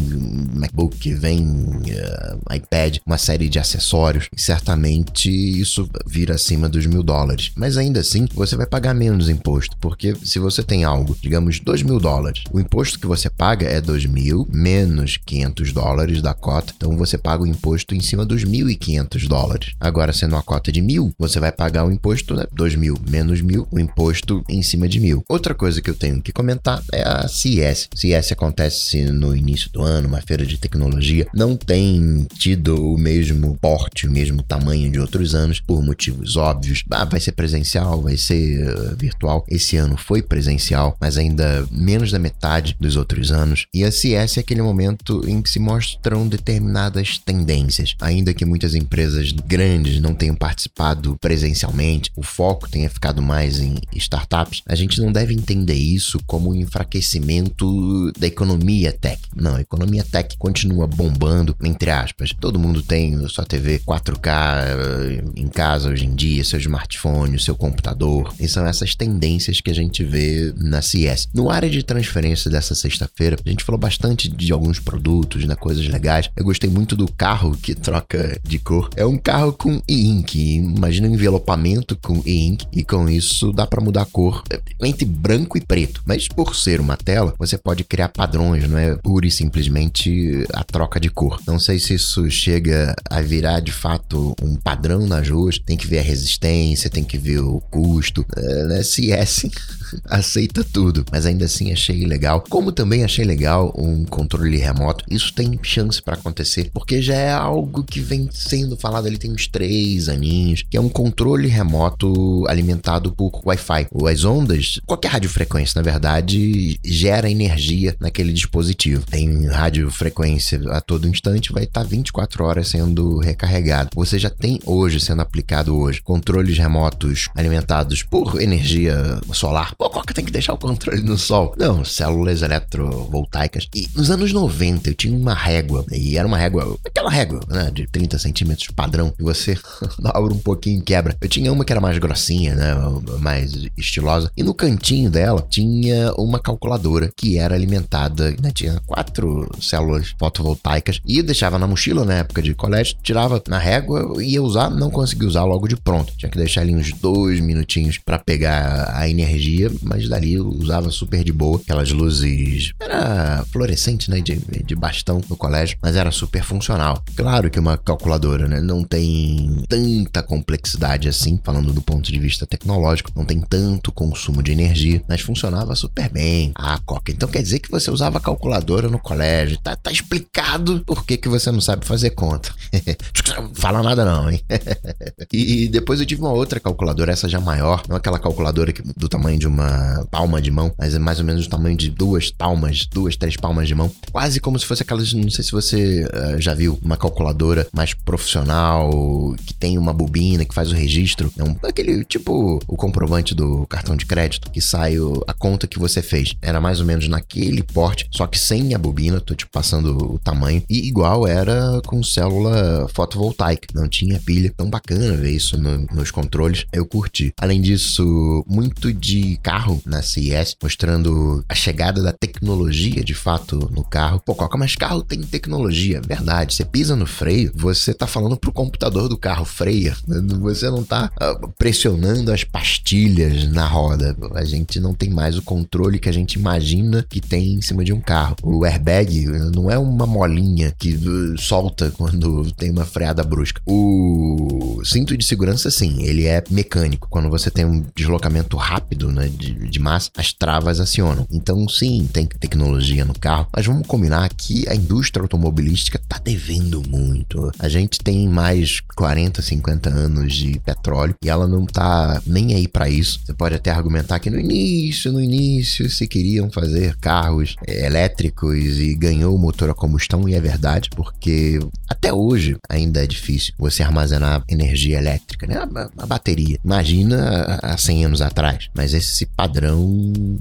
MacBook, 0.54 1.14
vem 1.14 1.77
uh, 1.80 2.54
iPad, 2.54 2.98
uma 3.06 3.18
série 3.18 3.48
de 3.48 3.58
acessórios, 3.58 4.28
e 4.36 4.40
certamente 4.40 5.30
isso 5.30 5.88
vira 6.06 6.34
acima 6.34 6.68
dos 6.68 6.86
mil 6.86 7.02
dólares. 7.02 7.52
Mas 7.56 7.76
ainda 7.76 8.00
assim, 8.00 8.26
você 8.34 8.56
vai 8.56 8.66
pagar 8.66 8.94
menos 8.94 9.28
imposto, 9.28 9.76
porque 9.80 10.14
se 10.22 10.38
você 10.38 10.62
tem 10.62 10.84
algo, 10.84 11.16
digamos, 11.20 11.60
dois 11.60 11.82
mil 11.82 11.98
dólares, 11.98 12.44
o 12.52 12.60
imposto 12.60 12.98
que 12.98 13.06
você 13.06 13.30
paga 13.30 13.66
é 13.66 13.80
dois 13.80 14.06
mil 14.06 14.46
menos 14.52 15.18
500 15.24 15.72
dólares 15.72 16.22
da 16.22 16.34
cota, 16.34 16.72
então 16.76 16.96
você 16.96 17.16
paga 17.16 17.42
o 17.42 17.46
imposto 17.46 17.94
em 17.94 18.00
cima 18.00 18.24
dos 18.24 18.44
1.500 18.44 19.28
dólares. 19.28 19.74
Agora, 19.78 20.12
sendo 20.12 20.34
uma 20.34 20.42
cota 20.42 20.72
de 20.72 20.80
mil, 20.80 21.12
você 21.18 21.38
vai 21.38 21.52
pagar 21.52 21.84
o 21.84 21.92
imposto, 21.92 22.34
né? 22.34 22.44
2 22.52 22.74
mil 22.74 22.96
menos 23.08 23.40
mil, 23.40 23.66
o 23.70 23.78
imposto 23.78 24.42
em 24.48 24.62
cima 24.62 24.88
de 24.88 25.00
mil. 25.00 25.22
Outra 25.28 25.54
coisa 25.54 25.80
que 25.80 25.90
eu 25.90 25.94
tenho 25.94 26.20
que 26.22 26.32
comentar 26.32 26.82
é 26.92 27.02
a 27.02 27.28
CES. 27.28 27.88
CES 27.94 28.32
acontece 28.32 29.04
no 29.04 29.36
início 29.36 29.70
do 29.70 29.82
ano, 29.82 30.08
uma 30.08 30.20
feira 30.20 30.44
de 30.44 30.58
tecnologia. 30.58 31.26
Não 31.34 31.56
tem 31.68 32.26
tido 32.38 32.94
o 32.94 32.96
mesmo 32.96 33.54
porte, 33.60 34.06
o 34.06 34.10
mesmo 34.10 34.42
tamanho 34.42 34.90
de 34.90 34.98
outros 34.98 35.34
anos, 35.34 35.60
por 35.60 35.84
motivos 35.84 36.34
óbvios. 36.34 36.82
Ah, 36.90 37.04
vai 37.04 37.20
ser 37.20 37.32
presencial, 37.32 38.00
vai 38.00 38.16
ser 38.16 38.66
uh, 38.66 38.96
virtual. 38.96 39.44
Esse 39.46 39.76
ano 39.76 39.94
foi 39.98 40.22
presencial, 40.22 40.96
mas 40.98 41.18
ainda 41.18 41.68
menos 41.70 42.10
da 42.10 42.18
metade 42.18 42.74
dos 42.80 42.96
outros 42.96 43.30
anos. 43.30 43.66
E 43.74 43.84
a 43.84 43.92
CS 43.92 44.38
é 44.38 44.40
aquele 44.40 44.62
momento 44.62 45.22
em 45.28 45.42
que 45.42 45.50
se 45.50 45.58
mostram 45.58 46.26
determinadas 46.26 47.18
tendências. 47.18 47.94
Ainda 48.00 48.32
que 48.32 48.46
muitas 48.46 48.74
empresas 48.74 49.30
grandes 49.32 50.00
não 50.00 50.14
tenham 50.14 50.34
participado 50.34 51.18
presencialmente, 51.20 52.10
o 52.16 52.22
foco 52.22 52.66
tenha 52.70 52.88
ficado 52.88 53.20
mais 53.20 53.60
em 53.60 53.74
startups, 53.94 54.62
a 54.66 54.74
gente 54.74 55.02
não 55.02 55.12
deve 55.12 55.34
entender 55.34 55.74
isso 55.74 56.18
como 56.26 56.50
um 56.50 56.54
enfraquecimento 56.54 58.10
da 58.18 58.26
economia 58.26 58.90
tech. 58.90 59.20
Não, 59.36 59.56
a 59.56 59.60
economia 59.60 60.02
tech 60.02 60.34
continua 60.38 60.86
bombando, 60.86 61.57
entre 61.64 61.90
aspas. 61.90 62.34
Todo 62.38 62.58
mundo 62.58 62.82
tem 62.82 63.26
sua 63.28 63.44
TV 63.44 63.80
4K 63.80 64.28
eh, 64.28 65.24
em 65.36 65.48
casa 65.48 65.90
hoje 65.90 66.06
em 66.06 66.14
dia, 66.14 66.44
seu 66.44 66.58
smartphone, 66.58 67.38
seu 67.38 67.54
computador. 67.54 68.32
E 68.38 68.48
são 68.48 68.66
essas 68.66 68.94
tendências 68.94 69.60
que 69.60 69.70
a 69.70 69.74
gente 69.74 70.04
vê 70.04 70.52
na 70.56 70.82
CS. 70.82 71.28
No 71.34 71.50
área 71.50 71.68
de 71.68 71.82
transferência 71.82 72.50
dessa 72.50 72.74
sexta-feira, 72.74 73.36
a 73.44 73.48
gente 73.48 73.64
falou 73.64 73.78
bastante 73.78 74.28
de 74.28 74.52
alguns 74.52 74.78
produtos, 74.78 75.44
né, 75.44 75.54
coisas 75.54 75.86
legais. 75.86 76.30
Eu 76.36 76.44
gostei 76.44 76.70
muito 76.70 76.94
do 76.94 77.10
carro 77.12 77.56
que 77.56 77.74
troca 77.74 78.38
de 78.42 78.58
cor. 78.58 78.90
É 78.96 79.04
um 79.04 79.18
carro 79.18 79.52
com 79.52 79.82
e-ink. 79.88 80.56
Imagina 80.56 81.08
um 81.08 81.14
envelopamento 81.14 81.96
com 81.96 82.22
e-ink 82.24 82.66
e 82.72 82.84
com 82.84 83.08
isso 83.08 83.52
dá 83.52 83.66
para 83.66 83.80
mudar 83.80 84.02
a 84.02 84.06
cor 84.06 84.42
entre 84.80 85.04
branco 85.04 85.58
e 85.58 85.60
preto. 85.60 86.02
Mas 86.06 86.28
por 86.28 86.54
ser 86.54 86.80
uma 86.80 86.96
tela, 86.96 87.34
você 87.38 87.58
pode 87.58 87.84
criar 87.84 88.08
padrões, 88.08 88.68
não 88.68 88.78
é 88.78 88.96
pura 88.96 89.26
e 89.26 89.30
simplesmente 89.30 90.46
a 90.52 90.64
troca 90.64 91.00
de 91.00 91.08
cor. 91.08 91.40
Não 91.48 91.58
sei 91.58 91.78
se 91.78 91.94
isso 91.94 92.30
chega 92.30 92.94
a 93.08 93.22
virar 93.22 93.60
de 93.60 93.72
fato 93.72 94.34
um 94.42 94.54
padrão 94.54 95.06
nas 95.06 95.30
ruas. 95.30 95.58
Tem 95.58 95.78
que 95.78 95.86
ver 95.86 96.00
a 96.00 96.02
resistência, 96.02 96.90
tem 96.90 97.02
que 97.02 97.16
ver 97.16 97.40
o 97.40 97.58
custo. 97.70 98.22
É, 98.36 98.64
né? 98.64 98.82
CS 98.82 99.46
aceita 100.04 100.62
tudo, 100.62 101.06
mas 101.10 101.24
ainda 101.24 101.46
assim 101.46 101.72
achei 101.72 102.04
legal. 102.04 102.44
Como 102.50 102.70
também 102.70 103.02
achei 103.02 103.24
legal 103.24 103.72
um 103.78 104.04
controle 104.04 104.58
remoto. 104.58 105.06
Isso 105.10 105.32
tem 105.32 105.58
chance 105.62 106.02
para 106.02 106.16
acontecer, 106.16 106.70
porque 106.70 107.00
já 107.00 107.14
é 107.14 107.32
algo 107.32 107.82
que 107.82 108.00
vem 108.00 108.28
sendo 108.30 108.76
falado 108.76 109.06
ali 109.06 109.16
tem 109.16 109.32
uns 109.32 109.46
três 109.46 110.10
aninhos, 110.10 110.64
que 110.68 110.76
é 110.76 110.80
um 110.80 110.90
controle 110.90 111.48
remoto 111.48 112.44
alimentado 112.46 113.10
por 113.10 113.40
Wi-Fi. 113.42 113.88
As 114.10 114.24
ondas, 114.24 114.80
qualquer 114.84 115.08
radiofrequência, 115.08 115.78
na 115.78 115.82
verdade, 115.82 116.78
gera 116.84 117.30
energia 117.30 117.96
naquele 117.98 118.34
dispositivo. 118.34 119.06
Tem 119.06 119.46
radiofrequência 119.46 120.60
a 120.70 120.80
todo 120.80 121.08
instante, 121.08 121.37
vai 121.52 121.64
estar 121.64 121.82
tá 121.82 121.86
24 121.86 122.44
horas 122.44 122.68
sendo 122.68 123.18
recarregado. 123.18 123.90
Você 123.94 124.18
já 124.18 124.30
tem 124.30 124.60
hoje 124.64 125.00
sendo 125.00 125.22
aplicado 125.22 125.76
hoje 125.76 126.02
controles 126.02 126.58
remotos 126.58 127.28
alimentados 127.34 128.02
por 128.02 128.40
energia 128.40 129.20
solar 129.32 129.68
Pô, 129.76 129.88
qual 129.90 130.04
que 130.04 130.14
tem 130.14 130.24
que 130.24 130.32
deixar 130.32 130.54
o 130.54 130.58
controle 130.58 131.02
no 131.02 131.16
sol? 131.16 131.54
Não, 131.56 131.84
células 131.84 132.42
eletrovoltaicas. 132.42 133.68
E 133.74 133.88
nos 133.94 134.10
anos 134.10 134.32
90 134.32 134.90
eu 134.90 134.94
tinha 134.94 135.16
uma 135.16 135.34
régua, 135.34 135.84
e 135.92 136.16
era 136.16 136.26
uma 136.26 136.36
régua, 136.36 136.76
aquela 136.84 137.10
régua, 137.10 137.40
né, 137.48 137.70
de 137.70 137.86
30 137.86 138.18
centímetros 138.18 138.68
padrão, 138.74 139.12
e 139.18 139.22
você 139.22 139.56
dobra 139.98 140.34
um 140.34 140.38
pouquinho 140.38 140.80
e 140.80 140.82
quebra. 140.82 141.16
Eu 141.20 141.28
tinha 141.28 141.52
uma 141.52 141.64
que 141.64 141.72
era 141.72 141.80
mais 141.80 141.98
grossinha, 141.98 142.54
né, 142.54 142.74
mais 143.20 143.52
estilosa, 143.76 144.30
e 144.36 144.42
no 144.42 144.54
cantinho 144.54 145.10
dela 145.10 145.46
tinha 145.48 146.12
uma 146.14 146.38
calculadora 146.38 147.10
que 147.16 147.38
era 147.38 147.54
alimentada, 147.54 148.34
né, 148.42 148.50
tinha 148.52 148.80
quatro 148.86 149.48
células 149.60 150.14
fotovoltaicas, 150.18 151.00
e 151.06 151.22
deixava 151.28 151.58
na 151.58 151.66
mochila 151.66 152.04
na 152.04 152.14
época 152.14 152.42
de 152.42 152.54
colégio, 152.54 152.96
tirava 153.02 153.42
na 153.48 153.58
régua, 153.58 154.22
ia 154.22 154.42
usar, 154.42 154.70
não 154.70 154.90
conseguia 154.90 155.28
usar 155.28 155.44
logo 155.44 155.68
de 155.68 155.76
pronto. 155.76 156.12
Tinha 156.16 156.30
que 156.30 156.38
deixar 156.38 156.62
ali 156.62 156.74
uns 156.74 156.92
dois 156.92 157.40
minutinhos 157.40 157.98
para 157.98 158.18
pegar 158.18 158.92
a 158.94 159.08
energia 159.08 159.70
mas 159.82 160.08
dali 160.08 160.38
usava 160.40 160.90
super 160.90 161.22
de 161.24 161.32
boa. 161.32 161.58
Aquelas 161.58 161.90
luzes. 161.90 162.72
Era 162.80 163.44
fluorescente, 163.52 164.10
né? 164.10 164.20
De, 164.20 164.36
de 164.36 164.74
bastão 164.74 165.20
no 165.28 165.36
colégio, 165.36 165.78
mas 165.82 165.96
era 165.96 166.10
super 166.10 166.42
funcional. 166.42 167.02
Claro 167.16 167.50
que 167.50 167.58
uma 167.58 167.76
calculadora, 167.76 168.48
né? 168.48 168.60
Não 168.60 168.82
tem 168.82 169.64
tanta 169.68 170.22
complexidade 170.22 171.08
assim, 171.08 171.38
falando 171.42 171.72
do 171.72 171.82
ponto 171.82 172.10
de 172.10 172.18
vista 172.18 172.46
tecnológico, 172.46 173.12
não 173.14 173.24
tem 173.24 173.40
tanto 173.40 173.92
consumo 173.92 174.42
de 174.42 174.52
energia, 174.52 175.02
mas 175.08 175.20
funcionava 175.20 175.74
super 175.74 176.08
bem. 176.10 176.52
Ah, 176.54 176.78
Coca, 176.84 177.12
então 177.12 177.28
quer 177.28 177.42
dizer 177.42 177.58
que 177.58 177.70
você 177.70 177.90
usava 177.90 178.20
calculadora 178.20 178.88
no 178.88 178.98
colégio. 178.98 179.58
Tá, 179.58 179.76
tá 179.76 179.90
explicado 179.90 180.82
por 180.84 181.04
que, 181.04 181.16
que 181.18 181.28
você 181.28 181.50
não 181.50 181.60
sabe 181.60 181.86
fazer 181.86 182.10
conta. 182.10 182.52
Fala 183.54 183.82
nada 183.82 184.04
não, 184.04 184.30
hein? 184.30 184.40
e 185.32 185.68
depois 185.68 186.00
eu 186.00 186.06
tive 186.06 186.20
uma 186.20 186.32
outra 186.32 186.60
calculadora, 186.60 187.12
essa 187.12 187.28
já 187.28 187.40
maior, 187.40 187.82
não 187.88 187.96
aquela 187.96 188.18
calculadora 188.18 188.72
que, 188.72 188.82
do 188.96 189.08
tamanho 189.08 189.38
de 189.38 189.46
uma 189.46 190.06
palma 190.10 190.40
de 190.40 190.50
mão, 190.50 190.72
mas 190.78 190.94
é 190.94 190.98
mais 190.98 191.18
ou 191.18 191.24
menos 191.24 191.46
o 191.46 191.50
tamanho 191.50 191.76
de 191.76 191.90
duas 191.90 192.30
palmas, 192.30 192.86
duas, 192.86 193.16
três 193.16 193.36
palmas 193.36 193.68
de 193.68 193.74
mão. 193.74 193.90
Quase 194.12 194.40
como 194.40 194.58
se 194.58 194.66
fosse 194.66 194.82
aquelas, 194.82 195.12
não 195.12 195.30
sei 195.30 195.44
se 195.44 195.52
você 195.52 196.04
uh, 196.04 196.40
já 196.40 196.54
viu, 196.54 196.78
uma 196.82 196.96
calculadora 196.96 197.66
mais 197.72 197.94
profissional, 197.94 199.34
que 199.44 199.54
tem 199.54 199.78
uma 199.78 199.92
bobina, 199.92 200.44
que 200.44 200.54
faz 200.54 200.70
o 200.70 200.74
registro. 200.74 201.32
É 201.38 201.44
um, 201.44 201.56
aquele 201.62 202.04
tipo 202.04 202.60
o 202.66 202.76
comprovante 202.76 203.34
do 203.34 203.66
cartão 203.66 203.96
de 203.96 204.06
crédito, 204.06 204.50
que 204.50 204.60
sai 204.60 204.98
o, 204.98 205.22
a 205.26 205.32
conta 205.32 205.66
que 205.66 205.78
você 205.78 206.02
fez. 206.02 206.34
Era 206.42 206.60
mais 206.60 206.80
ou 206.80 206.86
menos 206.86 207.08
naquele 207.08 207.62
porte, 207.62 208.08
só 208.10 208.26
que 208.26 208.38
sem 208.38 208.74
a 208.74 208.78
bobina, 208.78 209.20
tô 209.20 209.34
te 209.34 209.46
passando 209.46 210.14
o 210.14 210.18
tamanho. 210.18 210.62
E 210.68 210.86
igual 210.86 211.07
era 211.26 211.80
com 211.86 212.02
célula 212.02 212.88
fotovoltaica, 212.92 213.68
não 213.74 213.88
tinha 213.88 214.20
pilha. 214.20 214.52
Tão 214.56 214.68
bacana 214.68 215.16
ver 215.16 215.32
isso 215.32 215.58
no, 215.58 215.86
nos 215.92 216.10
controles, 216.10 216.66
eu 216.72 216.86
curti. 216.86 217.32
Além 217.40 217.60
disso, 217.60 218.44
muito 218.46 218.92
de 218.92 219.38
carro 219.42 219.80
na 219.86 220.02
CES, 220.02 220.56
mostrando 220.62 221.44
a 221.48 221.54
chegada 221.54 222.02
da 222.02 222.12
tecnologia 222.12 223.02
de 223.04 223.14
fato 223.14 223.70
no 223.72 223.84
carro. 223.84 224.20
Pô, 224.24 224.34
Coca, 224.34 224.58
mas 224.58 224.74
carro 224.76 225.02
tem 225.02 225.20
tecnologia, 225.22 226.00
verdade. 226.00 226.54
Você 226.54 226.64
pisa 226.64 226.94
no 226.94 227.06
freio, 227.06 227.52
você 227.54 227.94
tá 227.94 228.06
falando 228.06 228.36
pro 228.36 228.52
computador 228.52 229.08
do 229.08 229.16
carro, 229.16 229.44
freia. 229.44 229.96
Você 230.48 230.70
não 230.70 230.82
tá 230.82 231.10
uh, 231.20 231.48
pressionando 231.58 232.32
as 232.32 232.42
pastilhas 232.44 233.50
na 233.50 233.66
roda. 233.66 234.16
A 234.34 234.44
gente 234.44 234.80
não 234.80 234.94
tem 234.94 235.10
mais 235.10 235.36
o 235.36 235.42
controle 235.42 235.98
que 235.98 236.08
a 236.08 236.12
gente 236.12 236.34
imagina 236.34 237.04
que 237.08 237.20
tem 237.20 237.54
em 237.54 237.62
cima 237.62 237.84
de 237.84 237.92
um 237.92 238.00
carro. 238.00 238.36
O 238.42 238.64
airbag 238.64 239.26
não 239.54 239.70
é 239.70 239.78
uma 239.78 240.06
molinha 240.06 240.72
que 240.78 240.87
uh, 240.96 241.38
solta 241.38 241.90
quando 241.90 242.50
tem 242.52 242.70
uma 242.70 242.84
freada 242.84 243.22
brusca. 243.22 243.60
O 243.66 244.82
cinto 244.84 245.16
de 245.16 245.24
segurança, 245.24 245.70
sim, 245.70 246.02
ele 246.02 246.26
é 246.26 246.42
mecânico. 246.50 247.08
Quando 247.10 247.30
você 247.30 247.50
tem 247.50 247.64
um 247.64 247.84
deslocamento 247.94 248.56
rápido, 248.56 249.10
né, 249.10 249.28
de, 249.28 249.68
de 249.68 249.78
massa, 249.78 250.10
as 250.16 250.32
travas 250.32 250.80
acionam. 250.80 251.26
Então, 251.30 251.68
sim, 251.68 252.08
tem 252.12 252.26
tecnologia 252.26 253.04
no 253.04 253.18
carro, 253.18 253.48
mas 253.54 253.66
vamos 253.66 253.86
combinar 253.86 254.28
que 254.34 254.68
a 254.68 254.74
indústria 254.74 255.22
automobilística 255.22 256.00
tá 256.08 256.18
devendo 256.22 256.82
muito. 256.88 257.50
A 257.58 257.68
gente 257.68 257.98
tem 257.98 258.28
mais 258.28 258.80
40, 258.96 259.42
50 259.42 259.88
anos 259.88 260.34
de 260.34 260.58
petróleo 260.60 261.14
e 261.22 261.28
ela 261.28 261.46
não 261.46 261.66
tá 261.66 262.20
nem 262.26 262.54
aí 262.54 262.68
para 262.68 262.88
isso. 262.88 263.20
Você 263.24 263.34
pode 263.34 263.54
até 263.54 263.70
argumentar 263.70 264.18
que 264.18 264.30
no 264.30 264.38
início, 264.38 265.12
no 265.12 265.20
início, 265.20 265.88
se 265.90 266.06
queriam 266.06 266.50
fazer 266.50 266.96
carros 266.96 267.56
é, 267.66 267.86
elétricos 267.86 268.78
e 268.78 268.94
ganhou 268.94 269.34
o 269.34 269.38
motor 269.38 269.70
a 269.70 269.74
combustão, 269.74 270.28
e 270.28 270.34
é 270.34 270.40
verdade, 270.40 270.77
porque 270.86 271.58
até 271.88 272.12
hoje 272.12 272.56
ainda 272.68 273.02
é 273.02 273.06
difícil 273.06 273.54
você 273.58 273.82
armazenar 273.82 274.42
energia 274.48 274.98
elétrica, 274.98 275.46
né? 275.46 275.56
A, 275.56 276.02
a 276.02 276.06
bateria. 276.06 276.58
Imagina 276.64 277.58
há 277.62 277.76
100 277.76 278.04
anos 278.04 278.22
atrás, 278.22 278.68
mas 278.74 278.94
esse 278.94 279.26
padrão 279.26 279.86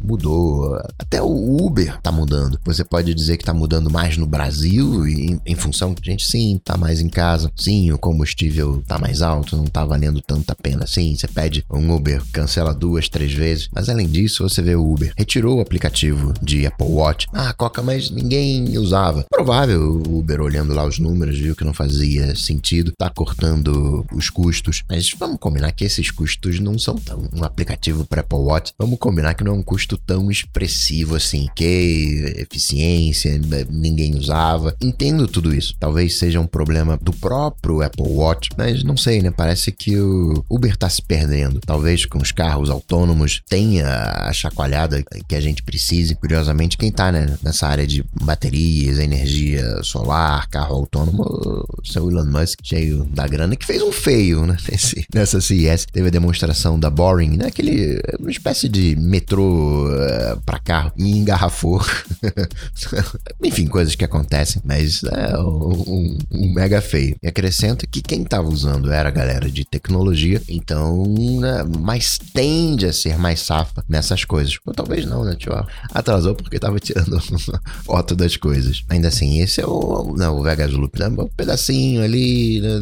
mudou. 0.03 0.77
Até 0.99 1.21
o 1.21 1.65
Uber 1.65 1.99
tá 2.01 2.11
mudando. 2.11 2.59
Você 2.65 2.83
pode 2.83 3.13
dizer 3.13 3.37
que 3.37 3.45
tá 3.45 3.53
mudando 3.53 3.89
mais 3.89 4.17
no 4.17 4.27
Brasil 4.27 5.07
em, 5.07 5.39
em 5.45 5.55
função 5.55 5.93
que 5.93 6.07
a 6.07 6.11
gente 6.11 6.25
sim 6.25 6.59
tá 6.63 6.77
mais 6.77 7.01
em 7.01 7.09
casa. 7.09 7.51
Sim, 7.55 7.91
o 7.91 7.97
combustível 7.97 8.83
tá 8.87 8.99
mais 8.99 9.21
alto, 9.21 9.57
não 9.57 9.65
tá 9.65 9.85
valendo 9.85 10.21
tanta 10.21 10.55
pena. 10.55 10.85
Sim, 10.85 11.15
você 11.15 11.27
pede 11.27 11.65
um 11.71 11.95
Uber, 11.95 12.21
cancela 12.31 12.73
duas, 12.73 13.09
três 13.09 13.33
vezes. 13.33 13.69
Mas 13.73 13.89
além 13.89 14.07
disso, 14.07 14.47
você 14.47 14.61
vê 14.61 14.75
o 14.75 14.91
Uber 14.91 15.13
retirou 15.17 15.57
o 15.57 15.61
aplicativo 15.61 16.33
de 16.41 16.65
Apple 16.65 16.87
Watch. 16.87 17.27
Ah, 17.33 17.53
Coca, 17.53 17.81
mas 17.81 18.09
ninguém 18.09 18.77
usava. 18.77 19.25
Provável 19.29 20.01
o 20.07 20.19
Uber 20.27 20.41
olhando 20.41 20.73
lá 20.73 20.85
os 20.85 20.99
números 20.99 21.37
viu 21.37 21.55
que 21.55 21.63
não 21.63 21.73
fazia 21.73 22.35
sentido, 22.35 22.91
tá 22.97 23.09
cortando 23.09 24.05
os 24.13 24.29
custos. 24.29 24.83
Mas 24.89 25.13
vamos 25.17 25.37
combinar 25.39 25.71
que 25.71 25.85
esses 25.85 26.11
custos 26.11 26.59
não 26.59 26.77
são 26.77 26.95
tão 26.95 27.29
um 27.33 27.43
aplicativo 27.45 28.05
para 28.05 28.21
Apple 28.21 28.37
Watch 28.39 28.73
vamos 28.77 28.99
combinar 28.99 29.33
que 29.33 29.43
não 29.43 29.53
é 29.53 29.55
um 29.55 29.63
custo 29.63 29.97
tão 29.97 30.29
expressivo 30.29 31.15
assim, 31.15 31.47
que 31.55 32.35
eficiência, 32.37 33.39
ninguém 33.69 34.15
usava. 34.15 34.75
Entendo 34.81 35.27
tudo 35.27 35.55
isso. 35.55 35.75
Talvez 35.79 36.17
seja 36.17 36.39
um 36.39 36.47
problema 36.47 36.97
do 37.01 37.13
próprio 37.13 37.81
Apple 37.81 38.07
Watch, 38.07 38.49
mas 38.57 38.83
não 38.83 38.97
sei, 38.97 39.21
né? 39.21 39.31
Parece 39.31 39.71
que 39.71 39.97
o 39.97 40.43
Uber 40.49 40.75
tá 40.75 40.89
se 40.89 41.01
perdendo. 41.01 41.59
Talvez 41.65 42.05
com 42.05 42.19
os 42.19 42.31
carros 42.31 42.69
autônomos 42.69 43.41
tenha 43.47 43.87
a 43.87 44.33
chacoalhada 44.33 45.03
que 45.27 45.35
a 45.35 45.41
gente 45.41 45.63
precise. 45.63 46.15
Curiosamente, 46.15 46.77
quem 46.77 46.91
tá 46.91 47.11
né, 47.11 47.37
nessa 47.41 47.67
área 47.67 47.87
de 47.87 48.03
baterias, 48.21 48.99
energia 48.99 49.63
solar, 49.83 50.16
carro 50.49 50.75
autônomo, 50.75 51.65
seu 51.83 52.09
Elon 52.09 52.25
Musk, 52.25 52.59
cheio 52.63 53.05
da 53.05 53.27
grana, 53.27 53.55
que 53.55 53.65
fez 53.65 53.81
um 53.81 53.91
feio, 53.91 54.45
né? 54.45 54.57
Nesse, 54.69 55.05
nessa 55.13 55.41
CES. 55.41 55.85
Teve 55.91 56.07
a 56.07 56.11
demonstração 56.11 56.79
da 56.79 56.89
Boring, 56.89 57.37
né? 57.37 57.47
Aquele, 57.47 58.01
uma 58.19 58.29
espécie 58.29 58.69
de 58.69 58.95
metrô 58.95 59.87
uh, 59.87 60.39
pra 60.45 60.59
carro 60.59 60.91
e 60.97 61.17
engarrafou. 61.17 61.81
Enfim, 63.43 63.67
coisas 63.67 63.95
que 63.95 64.05
acontecem, 64.05 64.61
mas 64.65 65.03
é 65.03 65.37
um, 65.39 66.17
um, 66.31 66.53
mega 66.53 66.81
feio. 66.81 67.15
E 67.21 67.27
acrescenta 67.27 67.87
que 67.87 68.01
quem 68.01 68.23
tava 68.23 68.47
usando 68.47 68.91
era 68.91 69.09
a 69.09 69.11
galera 69.11 69.49
de 69.49 69.65
tecnologia, 69.65 70.41
então 70.47 71.03
né, 71.39 71.63
mais 71.79 72.17
tende 72.17 72.85
a 72.85 72.93
ser 72.93 73.17
mais 73.17 73.39
safa 73.39 73.83
nessas 73.87 74.25
coisas. 74.25 74.57
Ou 74.65 74.73
talvez 74.73 75.05
não, 75.05 75.23
né? 75.23 75.35
Tipo, 75.35 75.65
atrasou 75.93 76.35
porque 76.35 76.59
tava 76.59 76.79
tirando 76.79 77.19
foto 77.83 78.15
das 78.15 78.35
coisas. 78.37 78.83
Ainda 78.89 79.07
assim, 79.07 79.39
esse 79.41 79.61
é 79.61 79.65
o, 79.65 80.06
Não, 80.15 80.27
não, 80.27 80.39
o 80.39 80.43
Vegas 80.43 80.71
Loop, 80.71 80.99
né? 80.99 81.07
um 81.07 81.27
pedacinho 81.27 82.03
ali, 82.03 82.61
né? 82.61 82.79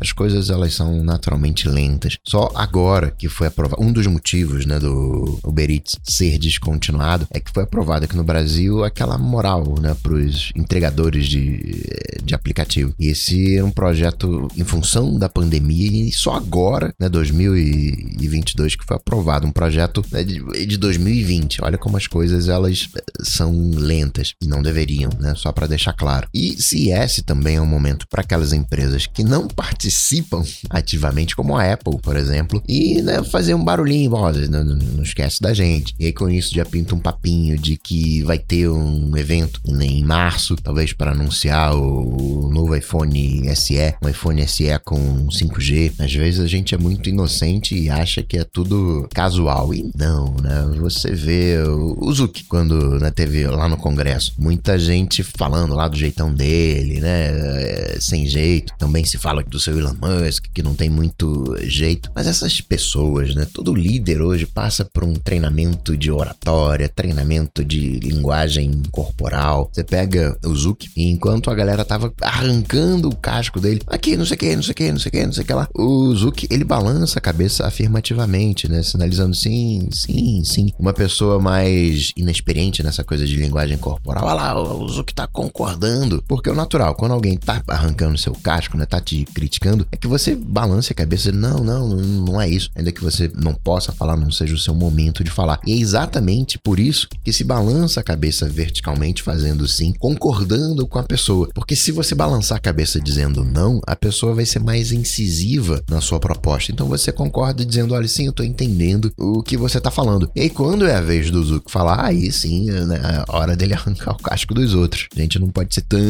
as 0.00 0.12
coisas 0.12 0.50
elas 0.50 0.74
são 0.74 1.02
naturalmente 1.02 1.68
lentas. 1.68 2.18
Só 2.26 2.50
agora 2.54 3.10
que 3.10 3.28
foi 3.28 3.46
aprovado, 3.46 3.82
um 3.82 3.92
dos 3.92 4.06
motivos, 4.06 4.66
né, 4.66 4.78
do 4.78 5.38
Uber 5.44 5.70
Eats 5.70 5.98
ser 6.02 6.38
descontinuado 6.38 7.26
é 7.30 7.40
que 7.40 7.52
foi 7.52 7.64
aprovado 7.64 8.04
aqui 8.04 8.16
no 8.16 8.24
Brasil 8.24 8.84
aquela 8.84 9.18
moral, 9.18 9.74
né, 9.80 9.94
para 10.02 10.14
os 10.14 10.52
entregadores 10.56 11.26
de, 11.26 11.84
de 12.24 12.34
aplicativo. 12.34 12.94
E 12.98 13.08
esse 13.08 13.56
é 13.56 13.64
um 13.64 13.70
projeto 13.70 14.48
em 14.56 14.64
função 14.64 15.18
da 15.18 15.28
pandemia 15.28 16.08
e 16.08 16.12
só 16.12 16.34
agora, 16.34 16.94
né, 16.98 17.08
2022 17.08 18.76
que 18.76 18.84
foi 18.84 18.96
aprovado 18.96 19.46
um 19.46 19.52
projeto 19.52 20.04
né, 20.10 20.24
de, 20.24 20.66
de 20.66 20.76
2020. 20.76 21.62
Olha 21.62 21.78
como 21.78 21.96
as 21.96 22.06
coisas 22.06 22.48
elas 22.48 22.88
eh, 22.96 23.02
são 23.22 23.70
lentas 23.74 24.34
e 24.40 24.46
não 24.46 24.62
deveriam, 24.62 25.10
né? 25.18 25.34
Só 25.36 25.52
para 25.52 25.66
deixar 25.66 25.92
claro. 25.92 26.28
E 26.34 26.41
se 26.58 26.90
esse 26.90 27.22
também 27.22 27.56
é 27.56 27.60
um 27.60 27.66
momento 27.66 28.06
para 28.08 28.22
aquelas 28.22 28.52
empresas 28.52 29.06
que 29.06 29.22
não 29.22 29.48
participam 29.48 30.42
ativamente, 30.70 31.36
como 31.36 31.56
a 31.56 31.72
Apple, 31.72 31.98
por 31.98 32.16
exemplo, 32.16 32.62
e 32.68 33.00
né, 33.02 33.22
fazer 33.24 33.54
um 33.54 33.64
barulhinho, 33.64 34.12
ó, 34.12 34.32
não, 34.32 34.64
não, 34.64 35.02
esquece 35.02 35.40
da 35.40 35.52
gente. 35.52 35.94
E 35.98 36.06
aí 36.06 36.12
com 36.12 36.28
isso 36.28 36.54
já 36.54 36.64
pinta 36.64 36.94
um 36.94 36.98
papinho 36.98 37.58
de 37.58 37.76
que 37.76 38.22
vai 38.22 38.38
ter 38.38 38.68
um 38.68 39.16
evento 39.16 39.60
em 39.80 40.04
março, 40.04 40.56
talvez 40.56 40.92
para 40.92 41.12
anunciar 41.12 41.74
o, 41.74 42.50
novo 42.52 42.76
iPhone 42.76 43.44
SE, 43.56 43.94
um 44.02 44.08
iPhone 44.08 44.46
SE 44.46 44.78
com 44.84 45.26
5G. 45.28 45.94
Às 45.98 46.12
vezes 46.12 46.40
a 46.40 46.46
gente 46.46 46.74
é 46.74 46.78
muito 46.78 47.08
inocente 47.08 47.76
e 47.76 47.90
acha 47.90 48.22
que 48.22 48.38
é 48.38 48.44
tudo 48.44 49.08
casual. 49.14 49.72
E 49.74 49.90
não, 49.96 50.34
né? 50.42 50.70
Você 50.80 51.12
vê 51.12 51.58
o 51.58 52.12
Zuki 52.12 52.44
quando 52.44 52.98
na 52.98 53.10
TV 53.10 53.46
lá 53.46 53.68
no 53.68 53.76
Congresso, 53.76 54.34
muita 54.38 54.78
gente 54.78 55.22
falando 55.22 55.74
lá 55.74 55.88
do 55.88 55.96
jeitão 55.96 56.31
dele, 56.32 57.00
né? 57.00 57.30
É, 57.30 57.96
sem 58.00 58.26
jeito. 58.26 58.72
Também 58.78 59.04
se 59.04 59.18
fala 59.18 59.42
do 59.42 59.60
seu 59.60 59.78
Elon 59.78 59.94
Musk, 59.94 60.46
que 60.52 60.62
não 60.62 60.74
tem 60.74 60.90
muito 60.90 61.56
jeito. 61.62 62.10
Mas 62.14 62.26
essas 62.26 62.60
pessoas, 62.60 63.34
né? 63.34 63.46
Todo 63.52 63.74
líder 63.74 64.22
hoje 64.22 64.46
passa 64.46 64.84
por 64.84 65.04
um 65.04 65.14
treinamento 65.14 65.96
de 65.96 66.10
oratória, 66.10 66.88
treinamento 66.88 67.64
de 67.64 67.98
linguagem 68.00 68.82
corporal. 68.90 69.70
Você 69.72 69.84
pega 69.84 70.36
o 70.44 70.54
Zuki 70.54 70.90
e 70.96 71.10
enquanto 71.10 71.50
a 71.50 71.54
galera 71.54 71.84
tava 71.84 72.12
arrancando 72.20 73.08
o 73.08 73.16
casco 73.16 73.60
dele, 73.60 73.80
aqui, 73.86 74.16
não 74.16 74.24
sei 74.24 74.36
o 74.36 74.38
que, 74.38 74.56
não 74.56 74.62
sei 74.62 74.72
o 74.72 74.74
que, 74.74 74.92
não 74.92 74.98
sei 74.98 75.08
o 75.08 75.12
que, 75.12 75.26
não 75.26 75.32
sei 75.32 75.42
o 75.42 75.46
que 75.46 75.54
lá, 75.54 75.68
o 75.74 76.14
Zuki, 76.14 76.46
ele 76.50 76.64
balança 76.64 77.18
a 77.18 77.22
cabeça 77.22 77.66
afirmativamente, 77.66 78.70
né? 78.70 78.82
Sinalizando 78.82 79.34
sim, 79.34 79.88
sim, 79.92 80.42
sim. 80.44 80.70
Uma 80.78 80.92
pessoa 80.92 81.40
mais 81.40 82.12
inexperiente 82.16 82.82
nessa 82.82 83.04
coisa 83.04 83.26
de 83.26 83.36
linguagem 83.36 83.78
corporal, 83.78 84.24
olha 84.24 84.34
lá, 84.34 84.60
o 84.60 84.88
Zuki 84.88 85.14
tá 85.14 85.26
concordando. 85.26 86.21
Porque 86.26 86.50
o 86.50 86.54
natural, 86.54 86.94
quando 86.94 87.12
alguém 87.12 87.36
tá 87.36 87.62
arrancando 87.68 88.18
seu 88.18 88.32
casco, 88.32 88.76
né, 88.76 88.86
tá 88.86 89.00
te 89.00 89.24
criticando, 89.34 89.86
é 89.90 89.96
que 89.96 90.06
você 90.06 90.34
balance 90.34 90.92
a 90.92 90.94
cabeça, 90.94 91.32
não, 91.32 91.58
não, 91.58 91.88
não 91.88 92.40
é 92.40 92.48
isso. 92.48 92.70
Ainda 92.74 92.92
que 92.92 93.02
você 93.02 93.30
não 93.34 93.54
possa 93.54 93.92
falar, 93.92 94.16
não 94.16 94.30
seja 94.30 94.54
o 94.54 94.58
seu 94.58 94.74
momento 94.74 95.24
de 95.24 95.30
falar. 95.30 95.60
E 95.66 95.72
é 95.72 95.76
exatamente 95.76 96.58
por 96.58 96.78
isso 96.78 97.08
que 97.22 97.32
se 97.32 97.44
balança 97.44 98.00
a 98.00 98.04
cabeça 98.04 98.48
verticalmente, 98.48 99.22
fazendo 99.22 99.66
sim, 99.66 99.92
concordando 99.98 100.86
com 100.86 100.98
a 100.98 101.02
pessoa. 101.02 101.48
Porque 101.54 101.76
se 101.76 101.92
você 101.92 102.14
balançar 102.14 102.58
a 102.58 102.60
cabeça 102.60 103.00
dizendo 103.00 103.44
não, 103.44 103.80
a 103.86 103.96
pessoa 103.96 104.34
vai 104.34 104.46
ser 104.46 104.58
mais 104.58 104.92
incisiva 104.92 105.82
na 105.88 106.00
sua 106.00 106.20
proposta. 106.20 106.72
Então 106.72 106.88
você 106.88 107.12
concorda 107.12 107.64
dizendo, 107.64 107.94
olha, 107.94 108.08
sim, 108.08 108.26
eu 108.26 108.32
tô 108.32 108.42
entendendo 108.42 109.12
o 109.18 109.42
que 109.42 109.56
você 109.56 109.80
tá 109.80 109.90
falando. 109.90 110.30
E 110.34 110.40
aí, 110.40 110.50
quando 110.50 110.86
é 110.86 110.94
a 110.94 111.00
vez 111.00 111.30
do 111.30 111.42
Zuko 111.42 111.70
falar, 111.70 112.04
aí 112.04 112.30
sim, 112.32 112.70
né, 112.70 113.00
é 113.28 113.32
hora 113.32 113.56
dele 113.56 113.74
arrancar 113.74 114.12
o 114.12 114.22
casco 114.22 114.54
dos 114.54 114.74
outros. 114.74 115.08
A 115.16 115.20
gente 115.20 115.38
não 115.38 115.48
pode 115.48 115.74
ser 115.74 115.82
tão 115.82 116.01